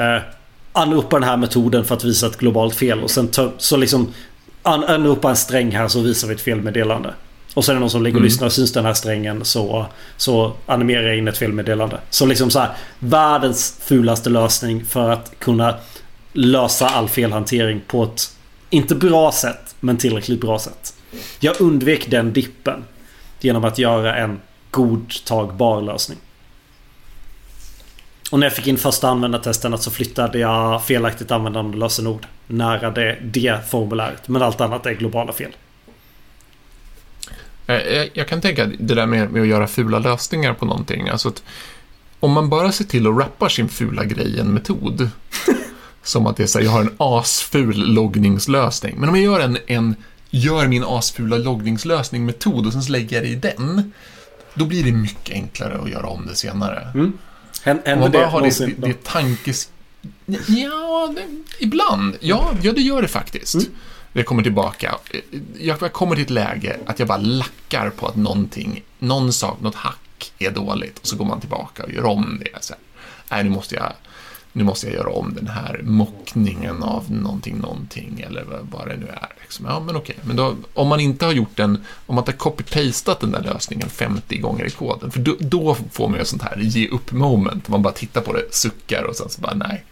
[0.00, 0.22] uh,
[0.72, 4.14] anropa den här metoden för att visa ett globalt fel och sen så liksom
[4.62, 7.14] anropa en sträng här så visar vi ett felmeddelande.
[7.54, 8.24] Och sen är det någon som ligger och mm.
[8.24, 9.86] lyssnar och syns den här strängen så,
[10.16, 11.98] så animerar jag in ett felmeddelande.
[12.10, 15.74] Så liksom så här, världens fulaste lösning för att kunna
[16.32, 18.36] lösa all felhantering på ett
[18.70, 20.94] inte bra sätt, men tillräckligt bra sätt.
[21.40, 22.84] Jag undvek den dippen
[23.40, 24.40] genom att göra en
[24.70, 26.18] godtagbar lösning.
[28.30, 33.18] Och när jag fick in första användartesten så flyttade jag felaktigt användande lösenord nära det,
[33.22, 34.28] det formuläret.
[34.28, 35.50] Men allt annat är globala fel.
[37.66, 41.08] Eh, jag kan tänka det där med, med att göra fula lösningar på någonting.
[41.08, 41.42] Alltså att
[42.20, 45.10] om man bara ser till att rappa sin fula grej i en metod.
[46.02, 48.96] som att det är så här, jag har en asful loggningslösning.
[48.98, 49.94] Men om jag gör en, en
[50.30, 53.92] gör min asfula loggningslösning metod och sen lägger jag det i den.
[54.54, 56.88] Då blir det mycket enklare att göra om det senare.
[56.94, 57.12] Mm.
[57.62, 59.70] Händer om man bara det har det, det, det tankes...
[60.46, 61.22] Ja, det,
[61.58, 62.16] ibland.
[62.20, 63.54] Ja, ja, det gör det faktiskt.
[63.54, 63.66] Mm
[64.12, 64.98] jag kommer tillbaka.
[65.58, 69.74] Jag kommer till ett läge att jag bara lackar på att någonting, någon sak, något
[69.74, 72.64] hack är dåligt och så går man tillbaka och gör om det.
[72.64, 72.82] Så här,
[73.30, 73.92] nej, nu måste jag
[74.52, 79.06] nu måste jag göra om den här mockningen av någonting, någonting eller vad det nu
[79.06, 79.28] är.
[79.40, 79.66] Liksom.
[79.66, 80.16] Ja, men okej.
[80.22, 83.42] Men då, om man inte har gjort den, om man inte har copy-pastat den där
[83.42, 86.88] lösningen 50 gånger i koden, för då, då får man ju ett sånt här ge
[86.88, 87.68] upp moment.
[87.68, 89.84] Man bara tittar på det, suckar och sen så bara nej,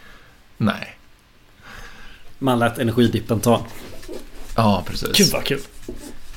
[0.56, 0.98] nej.
[2.38, 3.64] Man lät energidippen ta.
[4.56, 5.16] Ja, precis.
[5.16, 5.60] Gud vad kul.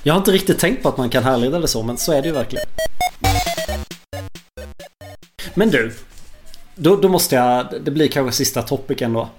[0.04, 2.22] Jag har inte riktigt tänkt på att man kan härleda det så, men så är
[2.22, 2.66] det ju verkligen.
[5.54, 5.94] Men du.
[6.76, 7.68] Då, då måste jag...
[7.84, 9.30] Det blir kanske sista topic ändå.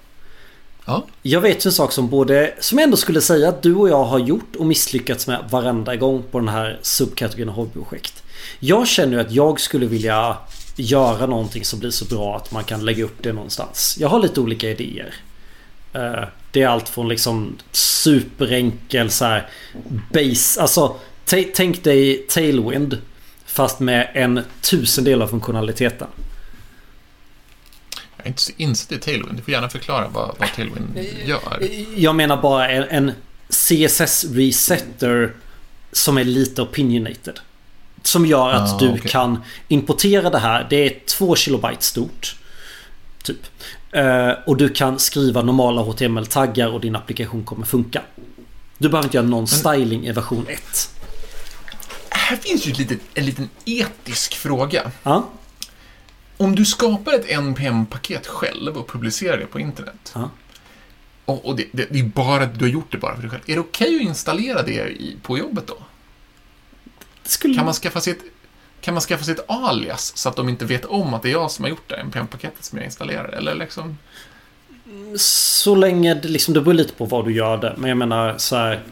[0.85, 1.07] Ja.
[1.22, 2.55] Jag vet ju en sak som både...
[2.61, 5.97] Som jag ändå skulle säga att du och jag har gjort och misslyckats med varenda
[5.97, 8.22] gång på den här subkategorin hobbyprojekt.
[8.61, 10.37] Jag känner ju att jag skulle vilja
[10.76, 13.97] göra någonting som blir så bra att man kan lägga upp det någonstans.
[14.01, 15.14] Jag har lite olika idéer.
[15.93, 19.49] Eh, det är allt från liksom superenkel så här
[20.12, 20.61] base.
[20.62, 20.97] Alltså
[21.55, 22.99] tänk dig Tailwind.
[23.47, 26.09] Fast med en tusendel av funktionaliteten.
[28.22, 29.36] Jag är inte så insatt i Tailwind.
[29.36, 31.68] Du får gärna förklara vad, vad Tailwind gör.
[31.96, 33.12] Jag menar bara en, en
[33.48, 35.34] CSS-resetter
[35.92, 37.40] som är lite opinionated.
[38.02, 39.10] Som gör att ah, du okay.
[39.10, 40.66] kan importera det här.
[40.70, 42.36] Det är två kilobyte stort.
[43.22, 43.46] Typ.
[43.96, 48.02] Uh, och du kan skriva normala HTML-taggar och din applikation kommer funka.
[48.78, 50.90] Du behöver inte göra någon styling i version 1.
[52.08, 54.90] Här finns ju ett litet, en liten etisk fråga.
[55.02, 55.28] Ja.
[56.37, 60.12] Om du skapar ett NPM-paket själv och publicerar det på internet.
[60.14, 60.30] Ja.
[61.24, 63.43] Och, och det, det, det, är bara, du har gjort det bara för dig själv.
[63.47, 65.76] Är det okej okay att installera det i, på jobbet då?
[67.22, 67.55] Skulle...
[67.55, 68.22] Kan man skaffa sig ett
[68.83, 71.33] kan man skaffa sig ett alias så att de inte vet om att det är
[71.33, 73.28] jag som har gjort det, NPM-paketet som jag installerar?
[73.28, 73.99] Eller liksom...
[75.16, 77.74] Så länge det liksom, det beror lite på vad du gör det.
[77.78, 78.83] Men jag menar så här.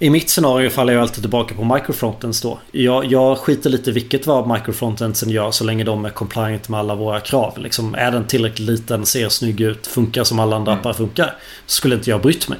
[0.00, 2.60] I mitt scenario faller jag alltid tillbaka på microfrontends då.
[2.72, 6.94] Jag, jag skiter lite vilket vad microfrontendsen gör så länge de är compliant med alla
[6.94, 7.58] våra krav.
[7.58, 10.80] Liksom, är den tillräckligt liten, ser snygg ut, funkar som alla andra mm.
[10.80, 11.36] appar funkar.
[11.66, 12.58] Så skulle inte jag brytt mig.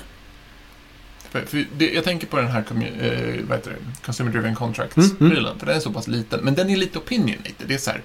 [1.30, 3.76] För, för det, jag tänker på den här eh, vad heter det?
[4.04, 5.58] Consumer Driven Contracts-prylen, mm, mm.
[5.58, 6.40] för den är så pass liten.
[6.42, 7.66] Men den är lite opinionated.
[7.66, 8.02] Det är så här,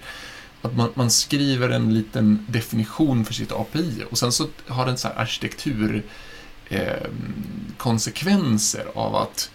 [0.62, 4.98] att man, man, skriver en liten definition för sitt API och sen så har den
[4.98, 6.04] så här arkitektur
[6.70, 7.08] eh,
[7.78, 9.52] konsekvenser av att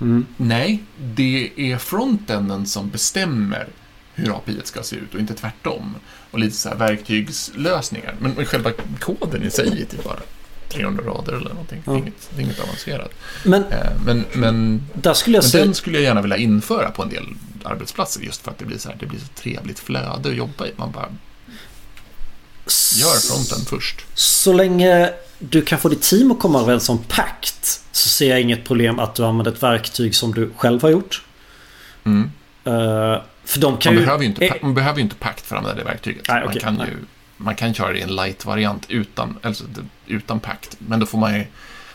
[0.00, 0.26] mm.
[0.36, 3.68] nej, det är frontenden som bestämmer
[4.14, 5.94] hur API ska se ut och inte tvärtom.
[6.30, 8.14] Och lite så här verktygslösningar.
[8.18, 10.20] Men, men själva koden i sig är typ bara
[10.68, 11.82] 300 rader eller någonting.
[11.86, 11.96] Ja.
[11.96, 13.10] Inget, det är inget avancerat.
[13.44, 15.64] Men, eh, men, men, där skulle jag men säga...
[15.64, 17.26] den skulle jag gärna vilja införa på en del
[17.62, 20.66] arbetsplatser just för att det blir så, här, det blir så trevligt flöde att jobba
[20.66, 20.72] i.
[20.76, 21.08] Man bara
[22.96, 24.04] gör fronten först.
[24.14, 28.40] Så länge du kan få ditt team att komma överens om pakt så ser jag
[28.40, 31.22] inget problem att du använder ett verktyg som du själv har gjort.
[32.04, 32.30] Mm.
[32.66, 34.06] Uh, för de kan man, ju...
[34.06, 36.24] behöver ju inte, man behöver ju inte pakt för att använda det verktyget.
[36.28, 36.86] Nej, man okay, kan nej.
[36.86, 36.96] ju
[37.40, 39.64] man kan köra det i en light-variant utan, alltså,
[40.06, 40.76] utan pakt.
[40.78, 41.44] Men då får man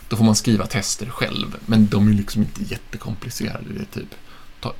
[0.09, 1.57] då får man skriva tester själv.
[1.65, 3.65] Men de är liksom inte jättekomplicerade.
[3.69, 4.15] Det är typ
[4.59, 4.73] ta,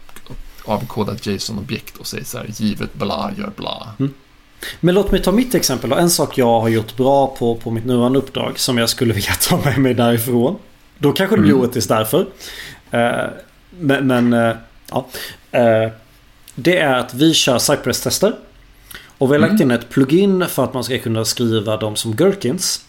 [0.65, 3.93] avkodat JSON-objekt och säg så här, givet bla, gör bla.
[3.99, 4.13] Mm.
[4.80, 5.95] Men låt mig ta mitt exempel då.
[5.95, 9.34] En sak jag har gjort bra på, på mitt nuvarande uppdrag som jag skulle vilja
[9.34, 10.55] ta med mig därifrån.
[10.97, 11.61] Då kanske det blir mm.
[11.61, 12.20] oetiskt därför.
[12.20, 13.32] Uh,
[13.80, 14.55] men, men uh,
[14.91, 15.07] ja.
[15.55, 15.91] Uh,
[16.55, 18.36] det är att vi kör Cypress-tester.
[19.18, 19.61] Och vi har lagt mm.
[19.61, 22.86] in ett plugin för att man ska kunna skriva dem som Gherkins.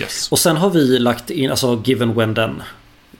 [0.00, 0.32] Yes.
[0.32, 2.62] Och sen har vi lagt in, alltså given when then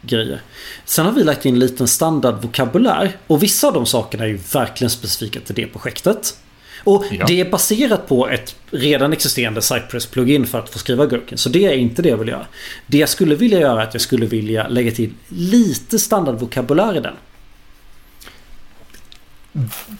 [0.03, 0.41] grejer.
[0.85, 3.17] Sen har vi lagt in en liten standardvokabulär.
[3.27, 6.37] Och vissa av de sakerna är ju verkligen specifika till det projektet.
[6.85, 7.27] Och ja.
[7.27, 11.39] det är baserat på ett redan existerande Cypress-plugin för att få skriva Gherkin.
[11.39, 12.47] Så det är inte det jag vill göra.
[12.87, 17.01] Det jag skulle vilja göra är att jag skulle vilja lägga till lite standardvokabulär i
[17.01, 17.15] den.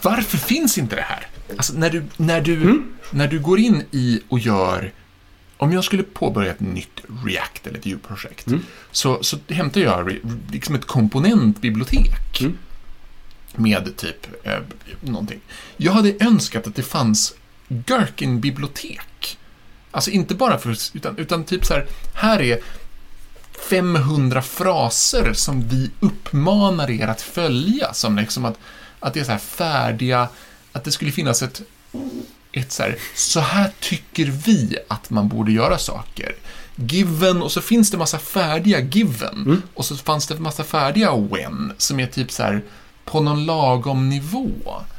[0.01, 1.27] Varför finns inte det här?
[1.57, 2.93] Alltså när du, när du, mm.
[3.11, 4.91] när du går in i och gör
[5.57, 8.61] om jag skulle påbörja ett nytt React eller ett Vue-projekt mm.
[8.91, 10.19] så, så hämtar jag
[10.51, 12.57] liksom ett komponentbibliotek mm.
[13.55, 14.59] Med typ eh,
[15.01, 15.39] någonting.
[15.77, 17.33] Jag hade önskat att det fanns
[17.67, 19.37] Gherkin-bibliotek.
[19.91, 22.59] Alltså inte bara för, utan, utan typ så här, här är
[23.69, 27.93] 500 fraser som vi uppmanar er att följa.
[27.93, 28.59] Som liksom att,
[28.99, 30.29] att det är så här färdiga
[30.71, 31.61] att det skulle finnas ett,
[32.51, 36.35] ett så här, så här tycker vi att man borde göra saker.
[36.75, 39.43] Given, och så finns det massa färdiga given.
[39.45, 39.61] Mm.
[39.73, 42.63] Och så fanns det massa färdiga when, som är typ så här
[43.05, 44.51] på någon lagom nivå.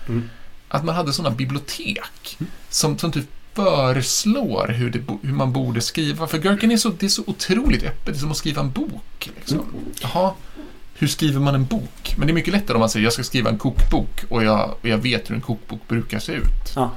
[0.08, 0.30] Mm.
[0.68, 2.50] Att man hade sådana bibliotek mm.
[2.68, 6.26] som, som typ föreslår hur, det, hur man borde skriva.
[6.26, 8.70] För Gherkin är så, det är så otroligt öppet, det är som att skriva en
[8.70, 9.30] bok.
[9.36, 9.58] Liksom.
[9.58, 9.70] Mm.
[10.00, 10.32] Jaha,
[10.94, 12.14] hur skriver man en bok?
[12.18, 14.74] Men det är mycket lättare om man säger jag ska skriva en kokbok och jag,
[14.80, 16.72] och jag vet hur en kokbok brukar se ut.
[16.76, 16.90] Ja.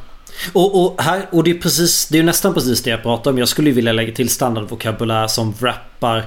[0.54, 3.38] Och, och, här, och det är precis, det är nästan precis det jag pratar om.
[3.38, 6.26] Jag skulle vilja lägga till standardvokabulär som wrappar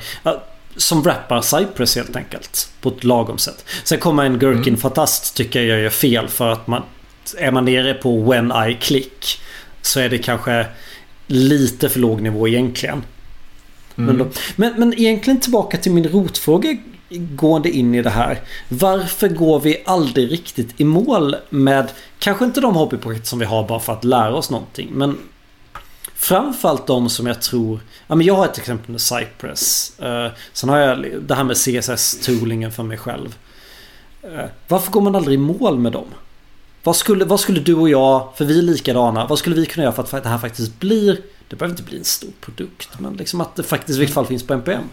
[0.81, 2.73] som rappar Cypress helt enkelt.
[2.81, 3.65] På ett lagom sätt.
[3.85, 6.83] Sen kommer en Gherkin-fantast tycker jag gör fel för att man
[7.39, 9.41] är man nere på When I Click
[9.83, 10.67] så är det kanske
[11.27, 13.03] lite för låg nivå egentligen.
[13.97, 14.07] Mm.
[14.07, 14.27] Men, då,
[14.57, 16.77] men, men egentligen tillbaka till min rotfråga
[17.19, 18.41] gående in i det här.
[18.69, 23.69] Varför går vi aldrig riktigt i mål med kanske inte de hobbyprojekt som vi har
[23.69, 24.89] bara för att lära oss någonting.
[24.93, 25.19] Men
[26.21, 27.81] framförallt de som jag tror...
[28.07, 29.93] Ja, men jag har ett exempel med Cypress.
[30.03, 33.37] Uh, sen har jag det här med CSS-toolingen för mig själv.
[34.25, 36.07] Uh, varför går man aldrig i mål med dem?
[36.83, 39.85] Vad skulle, vad skulle du och jag, för vi är likadana, vad skulle vi kunna
[39.85, 41.21] göra för att det här faktiskt blir...
[41.49, 44.27] Det behöver inte bli en stor produkt, men liksom att det faktiskt i vilket fall
[44.27, 44.85] finns på NPM.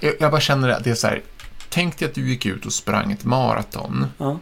[0.00, 1.22] Jag, jag bara känner att det är så här,
[1.68, 4.06] tänk dig att du gick ut och sprang ett maraton.
[4.18, 4.38] Ja.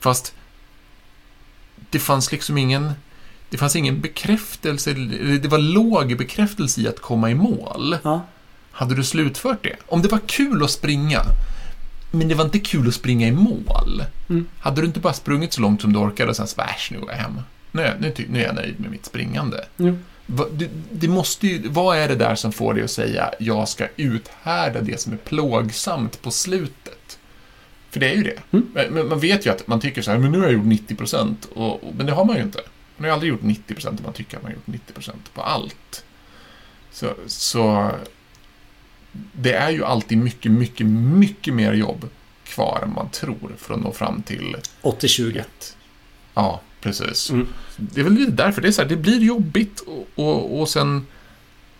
[0.00, 0.34] Fast
[1.90, 2.92] det fanns liksom ingen...
[3.50, 4.92] Det fanns ingen bekräftelse,
[5.42, 7.96] det var låg bekräftelse i att komma i mål.
[8.04, 8.26] Ja.
[8.70, 9.76] Hade du slutfört det?
[9.86, 11.22] Om det var kul att springa,
[12.10, 14.04] men det var inte kul att springa i mål.
[14.28, 14.46] Mm.
[14.58, 17.10] Hade du inte bara sprungit så långt som du orkade och sen äsch, nu går
[17.10, 17.40] jag hem.
[17.72, 19.64] Nu, nu, nu är jag nöjd med mitt springande.
[19.78, 19.98] Mm.
[20.26, 23.86] Det, det, måste ju, vad är det där som får dig att säga jag ska
[23.96, 27.18] uthärda det som är plågsamt på slutet?
[27.90, 28.38] För det är ju det.
[28.50, 28.66] Mm.
[28.90, 30.96] Men, man vet ju att man tycker så här, men nu har jag gjort 90
[30.96, 31.48] procent.
[31.96, 32.60] Men det har man ju inte.
[32.96, 34.92] Man har ju aldrig gjort 90 procent om man tycker att man har gjort 90
[34.92, 36.04] procent på allt.
[36.92, 37.92] Så, så
[39.32, 42.08] det är ju alltid mycket, mycket, mycket mer jobb
[42.44, 45.42] kvar än man tror för att nå fram till 80-20.
[46.34, 47.30] Ja, precis.
[47.30, 47.48] Mm.
[47.76, 50.68] Det är väl lite därför det är så här, det blir jobbigt och, och, och
[50.68, 51.06] sen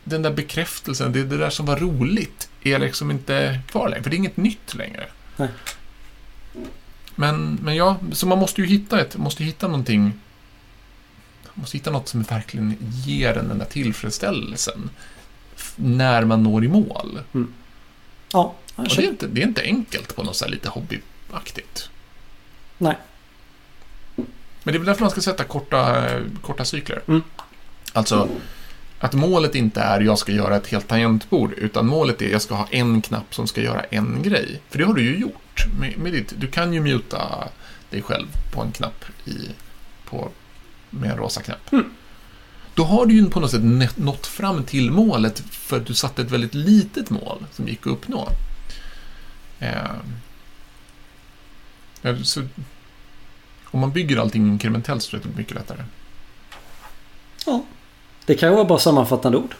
[0.05, 4.11] den där bekräftelsen, det, det där som var roligt är liksom inte kvar längre, för
[4.11, 5.07] det är inget nytt längre.
[5.37, 5.49] Nej.
[7.15, 10.13] Men, men ja, så man måste ju hitta ett, måste hitta någonting
[11.57, 14.91] måste hitta något som verkligen ger en den där tillfredsställelsen
[15.77, 17.21] när man når i mål.
[17.35, 17.53] Mm.
[18.33, 21.91] Ja, och det är, inte, det är inte enkelt på något så lite hobbyaktigt.
[22.79, 22.97] Nej.
[24.17, 26.09] Men det är väl därför man ska sätta korta,
[26.43, 27.03] korta cykler.
[27.09, 27.23] Mm.
[27.93, 28.29] Alltså,
[28.99, 32.55] att målet inte är jag ska göra ett helt tangentbord, utan målet är jag ska
[32.55, 34.61] ha en knapp som ska göra en grej.
[34.69, 35.67] För det har du ju gjort.
[35.81, 37.49] Med, med ditt, du kan ju muta
[37.91, 39.51] dig själv på en knapp i,
[40.05, 40.29] på,
[41.01, 41.73] med en rosa knapp.
[41.73, 41.85] Mm.
[42.75, 46.23] Då har du ju på något sätt nått fram till målet för att du satte
[46.23, 48.29] ett väldigt litet mål som gick att uppnå.
[49.59, 49.81] Eh,
[52.23, 52.43] så
[53.65, 55.85] om man bygger allting inkrementellt så är det mycket lättare.
[57.47, 57.65] Ja.
[58.27, 59.55] Det kan ju vara bara sammanfattande ord.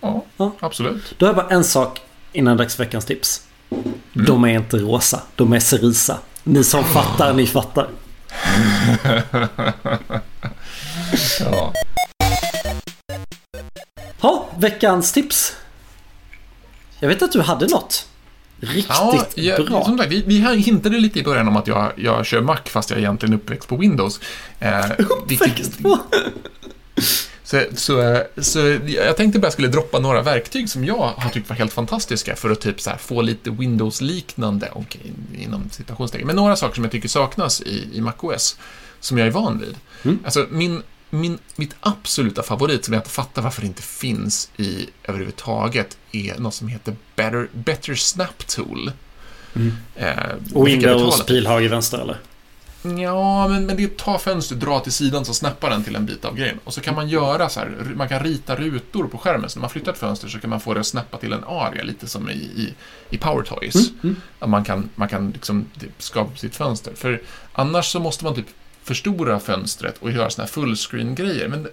[0.00, 0.52] Ja, ja.
[0.60, 1.14] absolut.
[1.18, 2.00] Då har jag bara en sak
[2.32, 3.46] innan dags veckans tips.
[3.70, 4.26] Mm.
[4.26, 5.22] De är inte rosa.
[5.36, 6.18] De är cerisa.
[6.42, 7.88] Ni som fattar, ni fattar.
[11.40, 11.72] ja.
[14.20, 15.56] Ha, veckans tips.
[16.98, 18.08] Jag vet att du hade något.
[18.60, 19.84] Riktigt ja, jag, bra.
[19.84, 22.90] Som sagt, vi, vi hintade lite i början om att jag, jag kör Mac fast
[22.90, 24.20] jag är egentligen uppväxt på Windows.
[24.58, 25.98] Eh, uppväxt på?
[27.54, 31.48] Så, så, så jag tänkte bara jag skulle droppa några verktyg som jag har tyckt
[31.48, 35.00] var helt fantastiska för att typ så få lite Windows-liknande, okay,
[35.38, 38.58] inom citationstecken, men några saker som jag tycker saknas i, i MacOS,
[39.00, 39.76] som jag är van vid.
[40.02, 40.18] Mm.
[40.24, 40.82] Alltså, min
[41.14, 46.38] min, mitt absoluta favorit, som jag inte fattar varför det inte finns i överhuvudtaget, är
[46.38, 48.92] något som heter Better, Better Snap Tool.
[49.54, 49.72] Mm.
[49.96, 52.18] Eh, och Windows pilhage vänster, eller?
[52.84, 56.06] Ja, men, men det är ta fönstret, dra till sidan, så snappar den till en
[56.06, 56.58] bit av grejen.
[56.64, 59.50] Och så kan man göra så här, man kan rita rutor på skärmen.
[59.50, 61.44] Så när man flyttar ett fönster så kan man få det att snappa till en
[61.44, 62.74] area, lite som i, i,
[63.10, 63.74] i Power Toys.
[63.74, 64.16] Mm, mm.
[64.38, 65.66] Att man kan, man kan liksom
[65.98, 66.94] skapa sitt fönster.
[66.94, 67.22] För
[67.52, 68.48] annars så måste man typ
[68.82, 71.48] förstora fönstret och göra såna här fullscreen-grejer.
[71.48, 71.68] Men,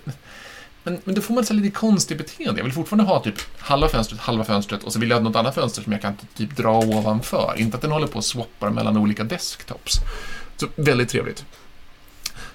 [0.84, 2.60] men, men då får man så lite konstigt beteende.
[2.60, 5.36] Jag vill fortfarande ha typ halva fönstret, halva fönstret och så vill jag ha något
[5.36, 7.54] annat fönster som jag kan typ dra ovanför.
[7.58, 10.00] Inte att den håller på och swappar mellan olika desktops.
[10.62, 11.46] Så väldigt trevligt.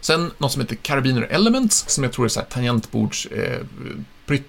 [0.01, 3.61] Sen något som heter Carabiner Elements, som jag tror är så här tangentbords eh.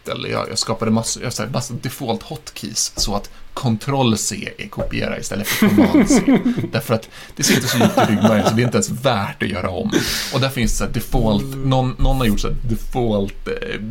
[0.05, 5.47] Jag, jag skapade massor, jag här, massa default hotkeys så att Ctrl-C är kopiera istället
[5.47, 6.39] för Command-C.
[6.71, 9.49] Därför att det sitter så djupt i ryggmärgen så det är inte ens värt att
[9.49, 9.91] göra om.
[10.33, 13.81] Och där finns så här default, någon, någon har gjort så default eh,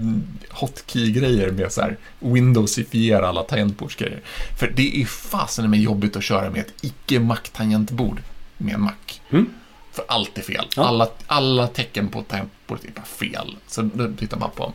[0.50, 4.20] hotkey-grejer med så här Windows-ifiera alla tangentbordsgrejer.
[4.58, 8.20] För det är fasen med jobbigt att köra med ett icke-Mac-tangentbord
[8.56, 8.92] med en Mac.
[9.30, 9.50] Mm.
[9.92, 10.66] För allt är fel.
[10.76, 10.84] Ja.
[10.84, 13.56] Alla, alla tecken på tangentbordet är bara fel.
[13.66, 14.72] Så då tittar man på dem.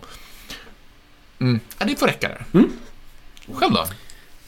[1.39, 1.59] Mm.
[1.79, 2.45] Ja, det får räcka där.
[2.53, 2.71] Mm.
[3.53, 3.85] Själv då?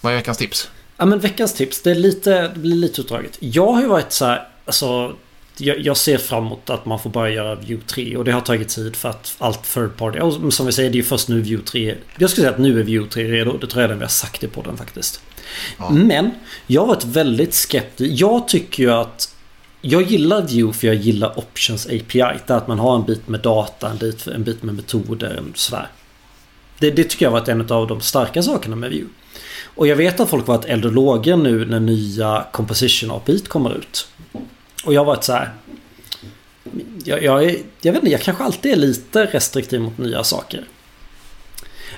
[0.01, 0.71] Vad är veckans tips?
[0.97, 3.37] Ja men veckans tips, det, är lite, det blir lite utdraget.
[3.39, 5.15] Jag har ju varit så här, alltså
[5.57, 8.41] jag, jag, ser fram emot att man får börja göra View 3 och det har
[8.41, 10.19] tagit tid för att allt third party.
[10.19, 11.95] Och som vi säger, det är först nu View 3.
[12.17, 13.57] Jag skulle säga att nu är View 3 redo.
[13.57, 15.21] Det tror jag redan vi har sagt det på den faktiskt.
[15.77, 15.89] Ja.
[15.89, 16.31] Men
[16.67, 18.21] jag har varit väldigt skeptisk.
[18.21, 19.35] Jag tycker ju att
[19.81, 22.03] jag gillar View för jag gillar Options API.
[22.13, 25.43] Det är att man har en bit med data, en bit, en bit med metoder
[25.51, 25.87] och sådär.
[26.79, 29.13] Det, det tycker jag har varit en av de starka sakerna med View.
[29.75, 34.07] Och jag vet att folk varit eldologer nu när nya Composition API kommer ut.
[34.83, 35.53] Och jag har varit så här.
[37.03, 40.67] Jag, jag, är, jag vet inte, jag kanske alltid är lite restriktiv mot nya saker.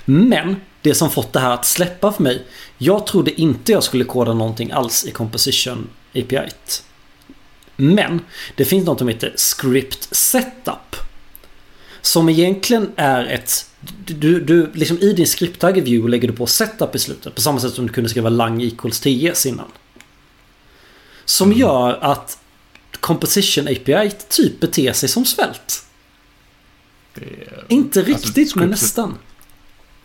[0.05, 2.45] Men det som fått det här att släppa för mig.
[2.77, 6.49] Jag trodde inte jag skulle koda någonting alls i Composition API.
[7.75, 8.21] Men
[8.55, 10.95] det finns något som heter Script Setup.
[12.01, 13.69] Som egentligen är ett...
[14.05, 17.35] Du, du, liksom I din scripttag view lägger du på setup i slutet.
[17.35, 19.71] På samma sätt som du kunde skriva lang equals 10 innan.
[21.25, 21.59] Som mm.
[21.59, 22.37] gör att
[23.05, 25.85] Composition API typ beter sig som svält.
[27.15, 29.17] Är, Inte alltså, riktigt men nästan.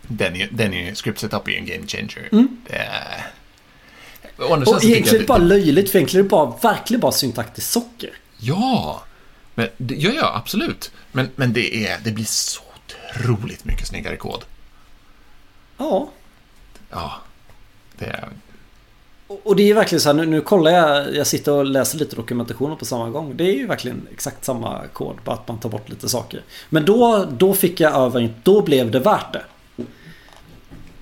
[0.01, 2.29] Den är, den är script setup är en game changer.
[2.31, 2.61] Mm.
[2.67, 3.31] Det är...
[4.37, 7.71] Och, och egentligen är det bara löjligt för egentligen är det bara, verkligen bara syntaktiskt
[7.71, 8.13] socker.
[8.37, 9.03] Ja,
[9.55, 10.91] men, ja, ja, absolut.
[11.11, 14.45] Men, men det, är, det blir så otroligt mycket snyggare kod.
[15.77, 16.11] Ja.
[16.89, 17.21] Ja.
[17.97, 18.29] Det är,
[19.43, 22.15] och det är verkligen så här, nu, nu kollar jag, jag sitter och läser lite
[22.15, 23.37] dokumentationer på samma gång.
[23.37, 26.41] Det är ju verkligen exakt samma kod, bara att man tar bort lite saker.
[26.69, 29.43] Men då, då fick jag över, då blev det värt det.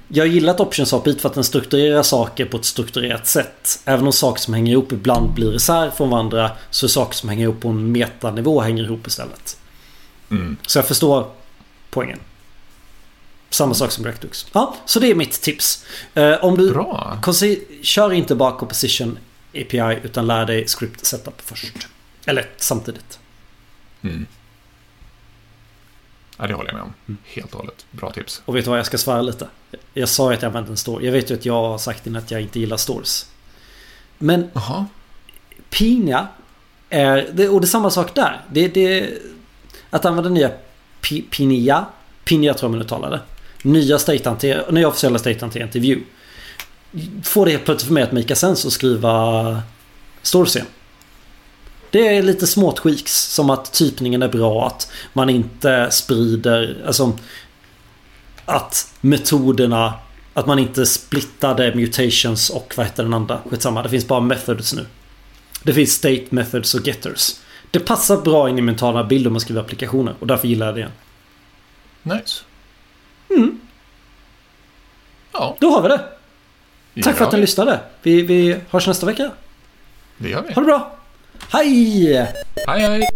[0.08, 3.82] Jag gillar att Options API för att den strukturerar saker på ett strukturerat sätt.
[3.86, 7.30] Även om saker som hänger ihop ibland blir isär från varandra så är saker som
[7.30, 9.58] hänger ihop på en metanivå hänger ihop istället.
[10.32, 10.58] Mm.
[10.68, 11.28] Så jag förstår
[11.90, 12.20] poängen.
[13.50, 14.48] Samma sak som Rectux.
[14.52, 15.86] Ja, så det är mitt tips.
[16.18, 17.22] Uh, om du Bra.
[17.82, 19.18] kör inte bara Composition
[19.54, 21.88] API utan lär dig Script Setup först.
[22.26, 23.20] Eller samtidigt.
[24.02, 24.26] Mm.
[26.38, 26.94] Ja, det håller jag med om.
[27.08, 27.18] Mm.
[27.26, 27.86] Helt och hållet.
[27.92, 28.42] Bra tips.
[28.46, 29.48] Och vet du vad, jag ska svara lite.
[29.94, 31.06] Jag sa ju att jag använde en store.
[31.06, 33.32] Jag vet ju att jag har sagt innan att jag inte gillar stores.
[34.18, 34.86] Men Aha.
[35.70, 36.28] Pina
[36.90, 37.18] är...
[37.54, 38.42] Och det är samma sak där.
[38.52, 39.10] Det, det,
[39.90, 40.52] att använda nya
[41.30, 41.86] Pinia.
[42.24, 43.20] Pinia tror jag man uttalar det
[43.64, 46.06] nya, state nya officiella state-hanteringen till View.
[47.24, 49.62] Får det helt plötsligt för mig att make sense att skriva
[50.22, 50.66] Storscen.
[51.92, 57.18] Det är lite smått skiks som att typningen är bra, att man inte sprider, alltså
[58.46, 59.94] att metoderna,
[60.34, 63.42] att man inte splittade mutations och vad heter den andra?
[63.50, 64.86] Skitsamma, det finns bara methods nu.
[65.64, 67.36] Det finns state methods och getters.
[67.72, 70.76] Det passar bra in i mentala bilder om man skriver applikationer och därför gillar jag
[70.76, 70.90] det.
[72.16, 72.44] Nice.
[73.30, 73.60] Mm.
[75.32, 75.58] Ja.
[75.60, 76.02] Då har vi det.
[77.04, 77.80] Tack för att ni lyssnade.
[78.02, 79.32] Vi, vi hörs nästa vecka.
[80.18, 80.54] Det gör vi.
[80.54, 80.98] Ha det bra.
[81.52, 82.14] Hej!
[82.68, 83.10] Hej, hej.